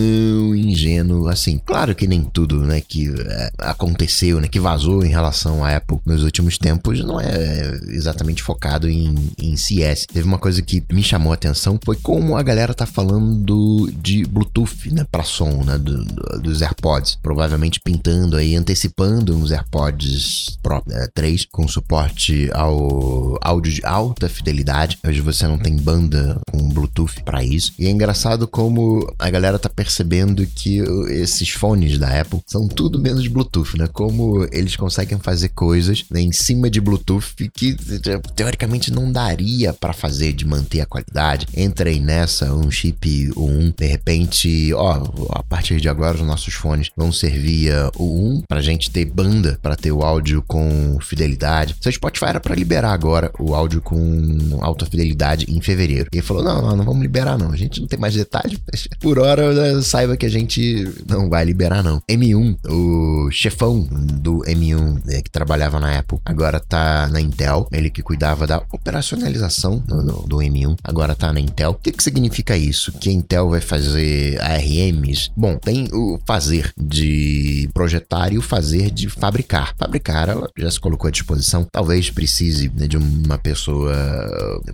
ingênuo 0.54 1.28
assim. 1.28 1.58
Claro 1.58 1.94
que 1.94 2.06
nem 2.06 2.22
tudo, 2.22 2.62
né, 2.62 2.80
que 2.80 3.08
é, 3.08 3.50
aconteceu, 3.58 4.40
né, 4.40 4.48
que 4.48 4.60
vazou 4.60 5.04
em 5.04 5.08
relação 5.08 5.64
à 5.64 5.76
Apple 5.76 5.98
nos 6.04 6.22
últimos 6.22 6.58
tempos 6.58 7.00
não 7.04 7.20
é 7.20 7.80
exatamente 7.88 8.42
focado 8.42 8.88
em, 8.88 9.14
em 9.38 9.56
CS. 9.56 10.06
Teve 10.06 10.26
uma 10.26 10.38
coisa 10.38 10.62
que 10.62 10.82
me 10.92 11.02
chamou 11.02 11.32
a 11.32 11.34
atenção, 11.34 11.78
foi 11.84 11.96
como 11.96 12.36
a 12.36 12.42
galera 12.42 12.74
tá 12.74 12.86
falando 12.86 13.90
de 14.00 14.24
Bluetooth, 14.24 14.92
né, 14.92 15.06
para 15.10 15.24
som, 15.24 15.62
né, 15.64 15.78
do, 15.78 16.04
do, 16.04 16.40
dos 16.42 16.62
AirPods. 16.62 17.18
Provavelmente 17.22 17.80
pintando 17.80 18.36
aí, 18.36 18.54
antecipando 18.54 19.36
uns 19.36 19.50
AirPods 19.50 20.58
Pro 20.72 20.82
né, 20.86 21.06
3 21.12 21.46
com 21.50 21.68
suporte 21.68 22.48
ao 22.54 23.38
áudio 23.42 23.72
de 23.72 23.84
alta 23.84 24.28
fidelidade. 24.28 24.98
Hoje 25.06 25.20
você 25.20 25.46
não 25.46 25.58
tem 25.58 25.76
banda 25.76 26.40
com 26.50 26.68
Bluetooth 26.70 27.22
para 27.24 27.44
isso. 27.44 27.74
E 27.78 27.86
é 27.86 27.90
engraçado 27.90 28.48
como 28.48 29.06
a 29.18 29.28
galera 29.28 29.58
tá 29.58 29.68
percebendo 29.68 30.46
que 30.46 30.78
esses 31.10 31.50
fones 31.50 31.98
da 31.98 32.20
Apple 32.20 32.40
são 32.46 32.66
tudo 32.68 33.00
menos 33.00 33.26
Bluetooth, 33.26 33.76
né? 33.76 33.86
Como 33.92 34.46
eles 34.50 34.76
conseguem 34.76 35.18
fazer 35.18 35.50
coisas 35.50 36.04
né, 36.10 36.20
em 36.20 36.32
cima 36.32 36.70
de 36.70 36.80
Bluetooth 36.80 37.34
que 37.52 37.76
teoricamente 38.34 38.90
não 38.90 39.12
daria 39.12 39.72
para 39.74 39.92
fazer 39.92 40.32
de 40.32 40.46
manter 40.46 40.80
a 40.80 40.86
qualidade. 40.86 41.46
Entrei 41.54 42.00
nessa, 42.00 42.52
um 42.54 42.70
chip 42.70 43.30
U1, 43.36 43.74
de 43.76 43.86
repente, 43.86 44.72
ó, 44.74 45.02
a 45.30 45.42
partir 45.42 45.80
de 45.80 45.88
agora 45.88 46.16
os 46.16 46.26
nossos 46.26 46.54
fones 46.54 46.90
vão 46.96 47.12
servir 47.12 47.72
o 47.96 48.38
1 48.38 48.42
pra 48.48 48.62
gente 48.62 48.90
ter 48.90 49.04
banda 49.04 49.58
para 49.60 49.76
ter 49.76 49.92
o 49.92 50.02
áudio 50.02 50.42
com 50.46 50.61
fidelidade. 51.00 51.76
Seu 51.80 51.92
Spotify 51.92 52.26
era 52.26 52.40
para 52.40 52.54
liberar 52.54 52.92
agora 52.92 53.30
o 53.38 53.54
áudio 53.54 53.80
com 53.80 54.58
alta 54.60 54.86
fidelidade 54.86 55.46
em 55.48 55.60
fevereiro. 55.60 56.08
E 56.12 56.16
ele 56.16 56.26
falou: 56.26 56.42
"Não, 56.42 56.62
não, 56.62 56.76
não 56.76 56.84
vamos 56.84 57.02
liberar 57.02 57.38
não. 57.38 57.52
A 57.52 57.56
gente 57.56 57.80
não 57.80 57.88
tem 57.88 57.98
mais 57.98 58.14
detalhes. 58.14 58.58
Por 59.00 59.18
hora, 59.18 59.52
né, 59.52 59.82
saiba 59.82 60.16
que 60.16 60.26
a 60.26 60.30
gente 60.30 60.88
não 61.08 61.28
vai 61.28 61.44
liberar 61.44 61.82
não". 61.82 62.00
M1, 62.08 62.56
o 62.68 63.30
chefão 63.30 63.82
do 63.82 64.38
M1 64.40 65.04
né, 65.04 65.22
que 65.22 65.30
trabalhava 65.30 65.80
na 65.80 65.98
Apple, 65.98 66.18
agora 66.24 66.60
tá 66.60 67.08
na 67.08 67.20
Intel. 67.20 67.66
Ele 67.72 67.90
que 67.90 68.02
cuidava 68.02 68.46
da 68.46 68.62
operacionalização 68.72 69.78
do, 69.78 70.02
do, 70.02 70.12
do 70.26 70.36
M1, 70.38 70.76
agora 70.82 71.14
tá 71.14 71.32
na 71.32 71.40
Intel. 71.40 71.70
O 71.70 71.74
que 71.74 71.92
que 71.92 72.02
significa 72.02 72.56
isso? 72.56 72.92
Que 72.92 73.10
a 73.10 73.12
Intel 73.12 73.50
vai 73.50 73.60
fazer 73.60 74.40
ARMs? 74.40 75.30
Bom, 75.36 75.56
tem 75.56 75.88
o 75.92 76.18
fazer 76.26 76.72
de 76.76 77.68
projetar 77.72 78.32
e 78.32 78.38
o 78.38 78.42
fazer 78.42 78.90
de 78.90 79.08
fabricar. 79.08 79.74
Fabricar, 79.78 80.28
ela 80.28 80.50
já 80.56 80.70
se 80.70 80.80
colocou 80.80 81.08
à 81.08 81.10
disposição. 81.10 81.66
Talvez 81.70 82.10
precise 82.10 82.70
né, 82.74 82.86
de 82.86 82.96
uma 82.96 83.38
pessoa 83.38 83.92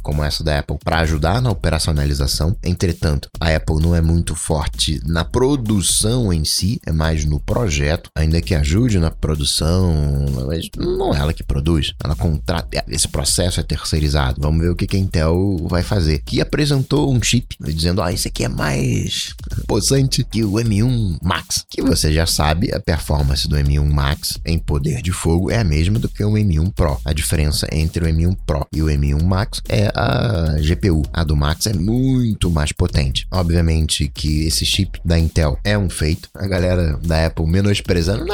como 0.02 0.22
essa 0.22 0.42
da 0.42 0.58
Apple 0.58 0.78
para 0.84 1.00
ajudar 1.00 1.40
na 1.40 1.50
operacionalização. 1.50 2.56
Entretanto, 2.62 3.28
a 3.40 3.54
Apple 3.54 3.80
não 3.80 3.94
é 3.94 4.00
muito 4.00 4.34
forte 4.34 5.00
na 5.06 5.24
produção 5.24 6.32
em 6.32 6.44
si, 6.44 6.80
é 6.86 6.92
mais 6.92 7.24
no 7.24 7.40
projeto, 7.40 8.10
ainda 8.14 8.40
que 8.40 8.54
ajude 8.54 8.98
na 8.98 9.10
produção, 9.10 10.26
mas 10.46 10.68
não 10.76 11.14
é 11.14 11.18
ela 11.18 11.32
que 11.32 11.42
produz. 11.42 11.94
Ela 12.02 12.14
contrata, 12.16 12.84
esse 12.88 13.08
processo 13.08 13.60
é 13.60 13.62
terceirizado. 13.62 14.40
Vamos 14.40 14.60
ver 14.60 14.70
o 14.70 14.76
que 14.76 14.96
a 14.96 14.98
Intel 14.98 15.56
vai 15.68 15.82
fazer. 15.82 16.22
Que 16.24 16.40
apresentou 16.40 17.12
um 17.12 17.22
chip 17.22 17.56
dizendo: 17.60 18.02
"Ah, 18.02 18.12
esse 18.12 18.28
aqui 18.28 18.44
é 18.44 18.48
mais 18.48 19.34
possante 19.66 20.24
que 20.24 20.44
o 20.44 20.52
M1 20.58 21.18
Max". 21.22 21.64
Que 21.70 21.82
você 21.82 22.12
já 22.12 22.26
sabe, 22.26 22.72
a 22.72 22.80
performance 22.80 23.48
do 23.48 23.56
M1 23.56 23.84
Max 23.84 24.38
em 24.44 24.58
poder 24.58 25.02
de 25.02 25.12
fogo 25.12 25.50
é 25.50 25.57
a 25.58 25.64
mesma 25.64 25.98
do 25.98 26.08
que 26.08 26.24
o 26.24 26.32
M1 26.32 26.72
Pro. 26.72 26.98
A 27.04 27.12
diferença 27.12 27.66
entre 27.72 28.04
o 28.04 28.08
M1 28.08 28.36
Pro 28.46 28.66
e 28.72 28.82
o 28.82 28.86
M1 28.86 29.22
Max 29.22 29.60
é 29.68 29.90
a 29.94 30.56
GPU. 30.60 31.02
A 31.12 31.24
do 31.24 31.36
Max 31.36 31.66
é 31.66 31.72
muito 31.72 32.50
mais 32.50 32.72
potente. 32.72 33.26
Obviamente 33.30 34.08
que 34.08 34.46
esse 34.46 34.64
chip 34.64 35.00
da 35.04 35.18
Intel 35.18 35.58
é 35.64 35.76
um 35.76 35.90
feito. 35.90 36.28
A 36.34 36.46
galera 36.46 36.98
da 37.02 37.26
Apple 37.26 37.46
menosprezando. 37.46 38.24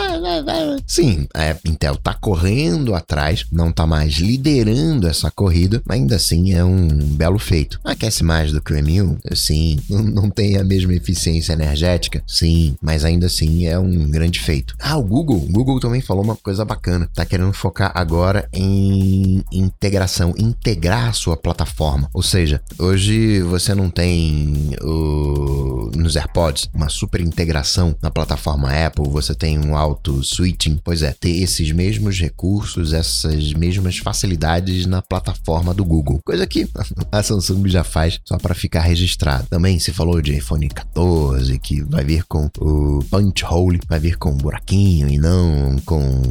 Sim, 0.87 1.27
a 1.35 1.57
Intel 1.69 1.97
tá 1.97 2.15
correndo 2.15 2.95
atrás, 2.95 3.47
não 3.51 3.73
tá 3.73 3.87
mais 3.87 4.15
liderando 4.15 5.09
essa 5.09 5.31
corrida, 5.31 5.83
mas 5.87 5.99
ainda 5.99 6.17
assim 6.17 6.53
é 6.53 6.65
um 6.65 6.89
belo 6.89 7.39
feito. 7.39 7.81
Aquece 7.85 8.23
mais 8.23 8.53
do 8.53 8.61
que 8.61 8.73
o 8.73 8.77
M1? 8.77 9.19
Sim. 9.35 9.79
Não 9.89 10.29
tem 10.31 10.57
a 10.57 10.65
mesma 10.65 10.95
eficiência 10.95 11.53
energética? 11.53 12.23
Sim, 12.27 12.77
mas 12.81 13.05
ainda 13.05 13.27
assim 13.27 13.67
é 13.67 13.79
um 13.79 14.11
grande 14.11 14.41
feito. 14.41 14.75
Ah, 14.79 14.97
o 14.97 15.03
Google. 15.03 15.37
O 15.37 15.53
Google 15.53 15.81
também 15.81 16.01
falou 16.01 16.25
uma 16.25 16.37
coisa 16.37 16.65
bacana. 16.65 17.09
Tá 17.15 17.25
querendo 17.25 17.53
focar 17.53 17.93
agora 17.95 18.49
em 18.53 19.43
integração, 19.53 20.35
integrar 20.37 21.09
a 21.09 21.13
sua 21.13 21.37
plataforma. 21.37 22.09
Ou 22.13 22.23
seja, 22.23 22.61
hoje 22.79 23.41
você 23.43 23.75
não 23.75 23.89
tem 23.89 24.77
o, 24.83 25.91
nos 25.95 26.17
AirPods 26.17 26.69
uma 26.75 26.89
super 26.89 27.21
integração 27.21 27.97
na 28.03 28.11
plataforma 28.11 28.71
Apple, 28.71 29.09
você 29.09 29.35
tem 29.35 29.59
um 29.59 29.77
auto 29.77 30.23
switching. 30.23 30.81
Pois 30.83 31.03
é, 31.03 31.13
ter 31.13 31.43
esses 31.43 31.71
mesmos 31.73 32.19
recursos, 32.19 32.93
essas 32.93 33.53
mesmas 33.53 33.99
facilidades 33.99 34.87
na 34.87 35.01
plataforma 35.01 35.73
do 35.73 35.85
Google. 35.85 36.21
Coisa 36.25 36.47
que 36.47 36.69
a 37.13 37.23
Samsung 37.23 37.69
já 37.69 37.85
faz 37.85 38.21
só 38.25 38.39
para 38.39 38.55
ficar 38.55 38.81
registrado. 38.81 39.47
Também 39.49 39.79
se 39.79 39.93
falou 39.93 40.21
de 40.21 40.37
iPhone 40.37 40.69
14 40.69 41.59
que 41.59 41.83
vai 41.83 42.05
vir 42.05 42.25
com 42.25 42.51
o 42.59 43.05
punch 43.11 43.45
hole, 43.45 43.81
vai 43.89 44.01
vir 44.01 44.17
com 44.17 44.31
um 44.31 44.37
buraquinho 44.37 45.09
e 45.09 45.19
não 45.19 45.77
com 45.85 46.23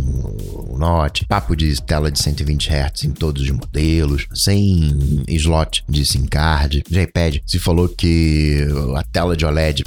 Note. 0.77 1.25
Papo 1.25 1.55
de 1.55 1.81
tela 1.81 2.11
de 2.11 2.19
120 2.19 2.69
Hz 2.69 3.03
em 3.03 3.11
todos 3.11 3.43
os 3.43 3.49
modelos, 3.51 4.27
sem 4.33 5.23
slot 5.27 5.83
de 5.87 6.05
SIM 6.05 6.25
card. 6.25 6.83
JPad 6.89 7.37
se 7.45 7.59
falou 7.59 7.87
que 7.89 8.67
a 8.95 9.03
tela 9.03 9.35
de 9.35 9.45
OLED 9.45 9.83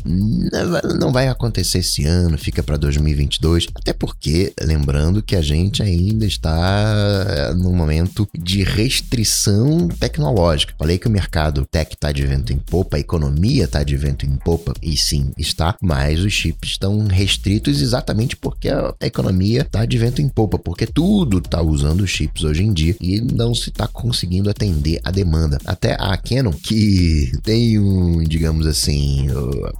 não 0.98 1.12
vai 1.12 1.28
acontecer 1.28 1.78
esse 1.78 2.04
ano, 2.04 2.38
fica 2.38 2.62
para 2.62 2.76
2022. 2.76 3.68
Até 3.74 3.92
porque, 3.92 4.52
lembrando 4.60 5.22
que 5.22 5.36
a 5.36 5.42
gente 5.42 5.82
ainda 5.82 6.26
está 6.26 7.24
eh, 7.28 7.54
num 7.54 7.74
momento 7.74 8.28
de 8.36 8.62
restrição 8.62 9.88
tecnológica. 9.88 10.74
Falei 10.78 10.98
que 10.98 11.08
o 11.08 11.10
mercado 11.10 11.66
tech 11.66 11.94
está 11.94 12.12
de 12.12 12.24
vento 12.26 12.52
em 12.52 12.58
popa, 12.58 12.96
a 12.96 13.00
economia 13.00 13.64
está 13.64 13.82
de 13.82 13.96
vento 13.96 14.26
em 14.26 14.36
popa, 14.36 14.72
e 14.82 14.96
sim, 14.96 15.30
está, 15.36 15.74
mas 15.80 16.20
os 16.20 16.32
chips 16.32 16.70
estão 16.70 17.06
restritos 17.06 17.80
exatamente 17.80 18.36
porque 18.36 18.68
a 18.68 18.94
economia 19.00 19.62
está 19.62 19.84
de 19.84 19.98
vento 19.98 20.20
em 20.20 20.28
popa, 20.28 20.58
porque 20.76 20.86
tudo 20.86 21.38
está 21.38 21.62
usando 21.62 22.06
chips 22.06 22.44
hoje 22.44 22.62
em 22.62 22.70
dia 22.70 22.94
e 23.00 23.18
não 23.18 23.54
se 23.54 23.70
está 23.70 23.88
conseguindo 23.88 24.50
atender 24.50 25.00
a 25.02 25.10
demanda. 25.10 25.56
Até 25.64 25.96
a 25.98 26.14
Canon, 26.18 26.52
que 26.52 27.32
tem 27.42 27.78
um, 27.78 28.22
digamos 28.22 28.66
assim, 28.66 29.26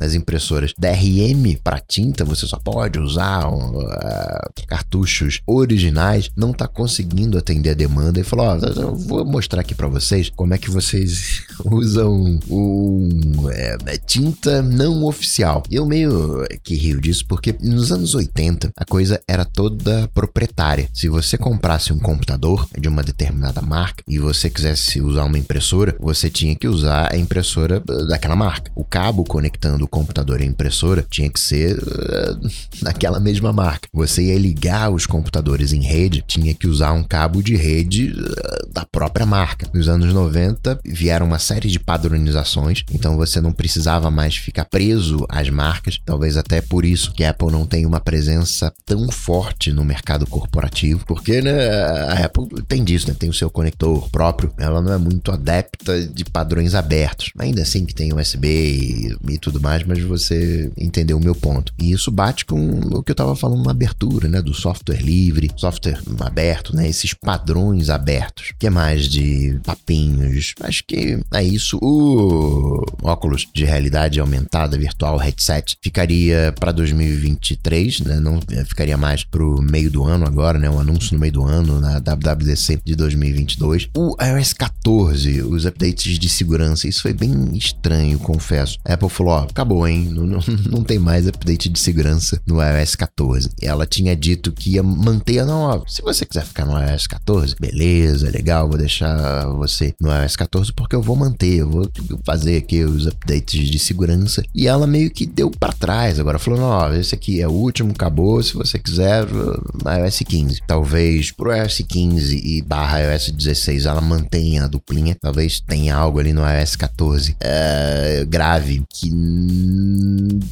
as 0.00 0.15
impressoras 0.15 0.73
DRM 0.79 1.55
para 1.62 1.81
tinta, 1.81 2.25
você 2.25 2.47
só 2.47 2.59
pode 2.59 2.99
usar 2.99 3.47
uh, 3.47 4.65
cartuchos 4.67 5.43
originais, 5.47 6.31
não 6.35 6.53
está 6.53 6.67
conseguindo 6.67 7.37
atender 7.37 7.71
a 7.71 7.75
demanda 7.75 8.19
e 8.19 8.25
falou: 8.25 8.47
Ó, 8.47 8.57
oh, 8.57 8.95
vou 8.95 9.25
mostrar 9.26 9.61
aqui 9.61 9.75
para 9.75 9.88
vocês 9.88 10.31
como 10.31 10.55
é 10.55 10.59
que 10.59 10.71
vocês 10.71 11.43
usam 11.62 12.41
um, 12.49 13.50
é, 13.50 13.99
tinta 13.99 14.62
não 14.62 15.05
oficial. 15.05 15.62
E 15.71 15.75
eu 15.75 15.85
meio 15.85 16.47
que 16.65 16.75
rio 16.75 17.03
disso 17.03 17.26
porque 17.29 17.55
nos 17.61 17.93
anos 17.93 18.15
80 18.15 18.71
a 18.75 18.85
coisa 18.87 19.21
era 19.29 19.45
toda 19.45 20.09
proprietária. 20.15 20.86
Se 20.93 21.09
você 21.09 21.37
comprasse 21.37 21.93
um 21.93 21.99
computador 21.99 22.69
de 22.78 22.88
uma 22.88 23.02
determinada 23.02 23.61
marca 23.61 24.02
e 24.09 24.19
você 24.19 24.49
quisesse 24.50 25.00
usar 25.00 25.25
uma 25.25 25.38
impressora, 25.38 25.97
você 26.00 26.31
tinha 26.31 26.55
que 26.55 26.69
usar 26.69 27.12
a 27.12 27.16
impressora 27.16 27.81
daquela 28.09 28.37
marca. 28.37 28.71
O 28.75 28.85
cabo 28.85 29.25
conectando 29.25 29.85
o 29.85 29.88
computador 29.88 30.40
e 30.40 30.45
a 30.45 30.47
impressora 30.47 31.05
tinha 31.09 31.31
que 31.31 31.40
ser 31.40 31.78
uh, 31.78 32.50
daquela 32.83 33.21
mesma 33.21 33.52
marca. 33.52 33.88
Você 33.93 34.25
ia 34.25 34.38
ligar 34.38 34.90
os 34.90 35.07
computadores 35.07 35.73
em 35.73 35.83
rede, 35.83 36.25
tinha 36.26 36.55
que 36.55 36.66
usar 36.66 36.93
um 36.93 37.05
cabo 37.05 37.43
de 37.43 37.57
rede 37.57 38.12
uh, 38.12 38.73
da 38.73 38.85
própria 38.85 39.26
marca. 39.26 39.69
Nos 39.73 39.88
anos 39.88 40.12
90 40.12 40.81
vieram 40.85 41.26
uma 41.26 41.38
série 41.38 41.69
de 41.69 41.78
padronizações, 41.78 42.83
então 42.93 43.16
você 43.16 43.40
não 43.40 43.52
precisava 43.52 44.11
mais 44.11 44.37
ficar 44.37 44.64
preso 44.64 45.26
às 45.28 45.49
marcas. 45.50 46.00
Talvez 46.05 46.37
até 46.37 46.61
por 46.61 46.85
isso 46.85 47.12
que 47.12 47.25
a 47.25 47.31
Apple 47.31 47.50
não 47.50 47.66
tem 47.66 47.87
uma 47.87 48.00
presença 48.00 48.73
tão 48.85 49.11
forte 49.11 49.73
no 49.73 49.85
mercado 49.85 50.26
corporativo, 50.26 50.75
porque 51.06 51.40
né, 51.40 51.71
a 51.71 52.25
Apple 52.25 52.62
tem 52.66 52.85
disso, 52.85 53.09
né? 53.09 53.16
Tem 53.18 53.28
o 53.28 53.35
seu 53.35 53.50
conector 53.50 54.09
próprio, 54.11 54.52
ela 54.59 54.80
não 54.80 54.92
é 54.92 54.99
muito 54.99 55.30
adepta 55.33 56.06
de 56.06 56.25
padrões 56.25 56.75
abertos. 56.75 57.30
Ainda 57.38 57.62
assim 57.62 57.85
que 57.85 57.95
tem 57.95 58.12
USB 58.12 58.49
e, 58.49 59.16
e 59.35 59.38
tudo 59.38 59.61
mais, 59.61 59.85
mas 59.85 60.00
você 60.02 60.71
entendeu 60.76 61.16
o 61.16 61.23
meu 61.23 61.35
ponto. 61.35 61.73
E 61.78 61.92
isso 61.92 62.11
bate 62.11 62.45
com 62.45 62.80
o 62.80 63.02
que 63.02 63.11
eu 63.11 63.14
estava 63.14 63.35
falando 63.37 63.64
na 63.64 63.71
abertura, 63.71 64.28
né? 64.28 64.42
Do 64.42 64.54
software 64.54 65.02
livre, 65.02 65.50
software 65.56 66.00
aberto, 66.21 66.75
né? 66.75 66.88
Esses 66.88 67.14
padrões 67.14 67.90
abertos. 67.90 68.52
Que 68.59 68.71
mais 68.71 69.09
de 69.09 69.59
papinhos? 69.64 70.54
Acho 70.61 70.85
que 70.87 71.21
é 71.33 71.42
isso. 71.42 71.78
O 71.83 72.85
óculos 73.02 73.47
de 73.54 73.64
realidade 73.64 74.21
aumentada, 74.21 74.76
virtual, 74.76 75.16
headset, 75.16 75.76
ficaria 75.83 76.54
para 76.59 76.73
2023, 76.73 78.00
né? 78.00 78.21
Não 78.21 78.40
ficaria 78.66 78.97
mais 78.97 79.25
pro 79.25 79.61
meio 79.62 79.90
do 79.90 80.04
ano 80.04 80.26
agora, 80.26 80.59
né? 80.59 80.65
O 80.70 80.78
anúncio 80.78 81.14
no 81.14 81.20
meio 81.20 81.32
do 81.32 81.44
ano 81.44 81.80
na 81.80 81.99
WWDC 81.99 82.80
de 82.85 82.94
2022. 82.94 83.88
O 83.96 84.16
iOS 84.23 84.52
14, 84.52 85.42
os 85.42 85.64
updates 85.64 86.18
de 86.18 86.28
segurança, 86.28 86.88
isso 86.88 87.02
foi 87.02 87.12
bem 87.12 87.56
estranho, 87.56 88.18
confesso. 88.18 88.78
A 88.85 88.94
Apple 88.94 89.08
falou: 89.08 89.32
ó, 89.35 89.38
acabou, 89.44 89.87
hein? 89.87 90.08
Não, 90.11 90.26
não, 90.26 90.40
não 90.70 90.85
tem 90.85 90.99
mais 90.99 91.26
update 91.26 91.68
de 91.68 91.78
segurança 91.78 92.40
no 92.46 92.62
iOS 92.62 92.94
14. 92.94 93.50
Ela 93.61 93.87
tinha 93.87 94.14
dito 94.16 94.52
que 94.52 94.70
ia 94.73 94.82
manter, 94.82 95.44
não, 95.44 95.62
ó, 95.62 95.82
se 95.87 96.02
você 96.02 96.25
quiser 96.25 96.44
ficar 96.44 96.64
no 96.64 96.78
iOS 96.78 97.06
14, 97.06 97.56
beleza, 97.58 98.30
legal, 98.30 98.68
vou 98.68 98.78
deixar 98.78 99.46
você 99.49 99.94
no 100.00 100.11
iOS 100.11 100.37
14 100.37 100.73
porque 100.73 100.96
eu 100.96 101.02
vou 101.02 101.16
manter, 101.16 101.56
eu 101.56 101.70
vou 101.70 101.90
fazer 102.25 102.56
aqui 102.56 102.85
os 102.85 103.06
updates 103.06 103.68
de 103.68 103.78
segurança. 103.78 104.42
E 104.54 104.66
ela 104.66 104.87
meio 104.87 105.11
que 105.11 105.26
deu 105.26 105.50
para 105.50 105.73
trás 105.73 106.18
agora, 106.18 106.38
falou: 106.38 106.61
ó, 106.61 106.92
esse 106.92 107.14
aqui 107.14 107.40
é 107.40 107.49
o 107.49 107.52
último, 107.52 107.92
acabou, 107.92 108.42
se 108.42 108.54
você 108.54 108.78
quiser, 108.78 109.26
iOS 109.26 110.26
15. 110.26 110.55
Talvez 110.66 111.30
pro 111.30 111.54
iOS 111.54 111.82
15 111.86 112.36
e 112.44 112.62
barra 112.62 113.00
iOS 113.00 113.30
16 113.30 113.86
ela 113.86 114.00
mantenha 114.00 114.64
a 114.64 114.68
duplinha, 114.68 115.16
talvez 115.20 115.60
tenha 115.60 115.94
algo 115.94 116.18
ali 116.18 116.32
no 116.32 116.42
iOS 116.42 116.76
14 116.76 117.36
é, 117.40 118.25
grave 118.28 118.82
que 118.92 119.10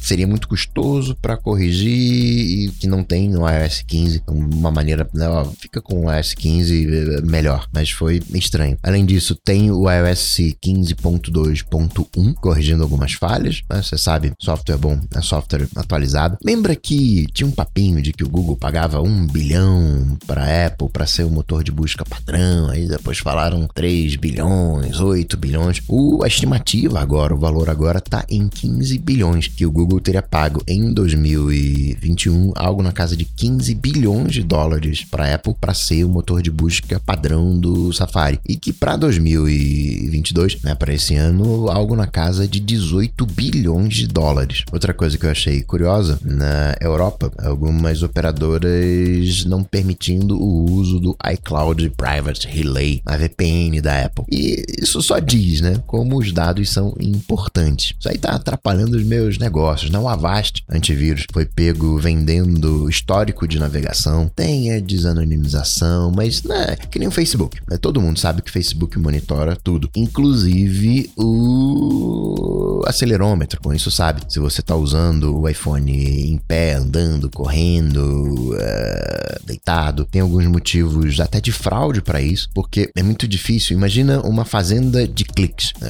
seria 0.01 0.27
muito 0.27 0.47
custoso 0.47 1.15
para 1.21 1.37
corrigir 1.37 1.91
e 1.91 2.71
que 2.79 2.87
não 2.87 3.03
tem 3.03 3.29
no 3.29 3.47
iOS 3.49 3.83
15. 3.87 4.17
Então, 4.17 4.35
uma 4.35 4.71
maneira, 4.71 5.07
né, 5.13 5.27
ó, 5.27 5.45
fica 5.45 5.81
com 5.81 6.05
o 6.05 6.11
iOS 6.11 6.33
15 6.33 6.87
eh, 6.87 7.21
melhor, 7.21 7.67
mas 7.73 7.91
foi 7.91 8.21
estranho. 8.33 8.77
Além 8.83 9.05
disso, 9.05 9.35
tem 9.35 9.71
o 9.71 9.89
iOS 9.89 10.37
15.2.1 10.63 12.33
corrigindo 12.35 12.83
algumas 12.83 13.13
falhas. 13.13 13.61
Né? 13.69 13.81
Você 13.81 13.97
sabe, 13.97 14.33
software 14.39 14.77
bom 14.77 14.99
é 15.15 15.21
software 15.21 15.67
atualizado. 15.75 16.37
Lembra 16.43 16.75
que 16.75 17.25
tinha 17.33 17.47
um 17.47 17.51
papinho 17.51 18.01
de 18.01 18.13
que 18.13 18.23
o 18.23 18.29
Google 18.29 18.55
pagava 18.55 19.01
um 19.01 19.25
bilhão 19.27 19.94
para 20.25 20.67
Apple 20.67 20.89
para 20.89 21.05
ser 21.05 21.23
o 21.23 21.29
motor 21.29 21.63
de 21.63 21.71
busca 21.71 22.05
padrão. 22.05 22.69
Aí 22.69 22.87
depois 22.87 23.19
falaram 23.19 23.67
3 23.73 24.15
bilhões, 24.15 24.99
8 24.99 25.37
bilhões. 25.37 25.81
O, 25.87 26.23
a 26.23 26.27
estimativa 26.27 26.99
agora, 26.99 27.33
o 27.33 27.39
valor 27.39 27.69
agora 27.69 27.99
tá 27.99 28.25
em 28.29 28.47
15 28.47 28.97
bilhões 28.99 29.47
que 29.47 29.65
o 29.65 29.71
Google 29.71 29.99
teria 29.99 30.21
pago 30.21 30.61
em 30.67 30.93
2021, 30.93 32.53
algo 32.55 32.81
na 32.81 32.91
casa 32.91 33.15
de 33.15 33.25
15 33.25 33.73
bilhões 33.75 34.31
de 34.31 34.43
dólares 34.43 35.03
para 35.03 35.33
Apple 35.33 35.55
para 35.59 35.73
ser 35.73 36.03
o 36.03 36.09
motor 36.09 36.41
de 36.41 36.51
busca 36.51 36.99
padrão 36.99 37.57
do 37.57 37.91
Safari. 37.93 38.39
E 38.47 38.55
que 38.55 38.73
para 38.73 38.95
2022, 38.95 40.61
né, 40.61 40.75
para 40.75 40.93
esse 40.93 41.15
ano, 41.15 41.69
algo 41.69 41.95
na 41.95 42.07
casa 42.07 42.47
de 42.47 42.59
18 42.59 43.25
bilhões 43.25 43.95
de 43.95 44.07
dólares. 44.07 44.63
Outra 44.71 44.93
coisa 44.93 45.17
que 45.17 45.25
eu 45.25 45.31
achei 45.31 45.61
curiosa, 45.61 46.19
na 46.23 46.75
Europa, 46.81 47.31
algumas 47.37 48.01
operadoras 48.03 49.45
não 49.45 49.63
permitindo 49.75 50.41
o 50.41 50.71
uso 50.71 51.01
do 51.01 51.17
iCloud 51.33 51.89
Private 51.89 52.47
Relay, 52.47 53.01
a 53.05 53.17
VPN 53.17 53.81
da 53.81 54.05
Apple. 54.05 54.23
E 54.31 54.63
isso 54.81 55.01
só 55.01 55.19
diz, 55.19 55.59
né, 55.59 55.83
como 55.85 56.17
os 56.17 56.31
dados 56.31 56.69
são 56.69 56.95
importantes. 56.97 57.93
Isso 57.99 58.07
aí 58.07 58.17
tá 58.17 58.29
atrapalhando 58.29 58.95
os 58.95 59.03
meus 59.03 59.37
negócios. 59.37 59.91
Não, 59.91 60.07
Avast 60.07 60.63
antivírus 60.69 61.25
foi 61.33 61.45
pego 61.45 61.97
vendendo 61.97 62.89
histórico 62.89 63.45
de 63.45 63.59
navegação, 63.59 64.31
tem 64.33 64.71
a 64.71 64.79
desanonimização, 64.79 66.09
mas 66.09 66.41
né, 66.43 66.77
que 66.89 66.97
nem 66.97 67.09
o 67.09 67.11
Facebook. 67.11 67.57
Né? 67.69 67.77
Todo 67.77 67.99
mundo 67.99 68.17
sabe 68.17 68.41
que 68.41 68.49
o 68.49 68.53
Facebook 68.53 68.97
monitora 68.97 69.57
tudo, 69.61 69.89
inclusive 69.93 71.11
o 71.17 72.74
acelerômetro. 72.85 73.59
Com 73.61 73.73
isso 73.73 73.91
sabe 73.91 74.21
se 74.27 74.39
você 74.39 74.61
está 74.61 74.75
usando 74.75 75.37
o 75.37 75.47
iPhone 75.47 75.91
em 76.31 76.37
pé, 76.37 76.73
andando, 76.73 77.29
correndo, 77.29 78.53
uh, 78.53 79.45
deitado. 79.45 80.05
Tem 80.05 80.21
alguns 80.21 80.45
motivos 80.45 81.19
até 81.19 81.39
de 81.39 81.51
fraude 81.51 82.01
para 82.01 82.21
isso, 82.21 82.49
porque 82.53 82.89
é 82.95 83.03
muito 83.03 83.27
difícil. 83.27 83.77
Imagina 83.77 84.21
uma 84.21 84.45
fazenda 84.45 85.07
de 85.07 85.23
cliques. 85.23 85.73
Né? 85.79 85.89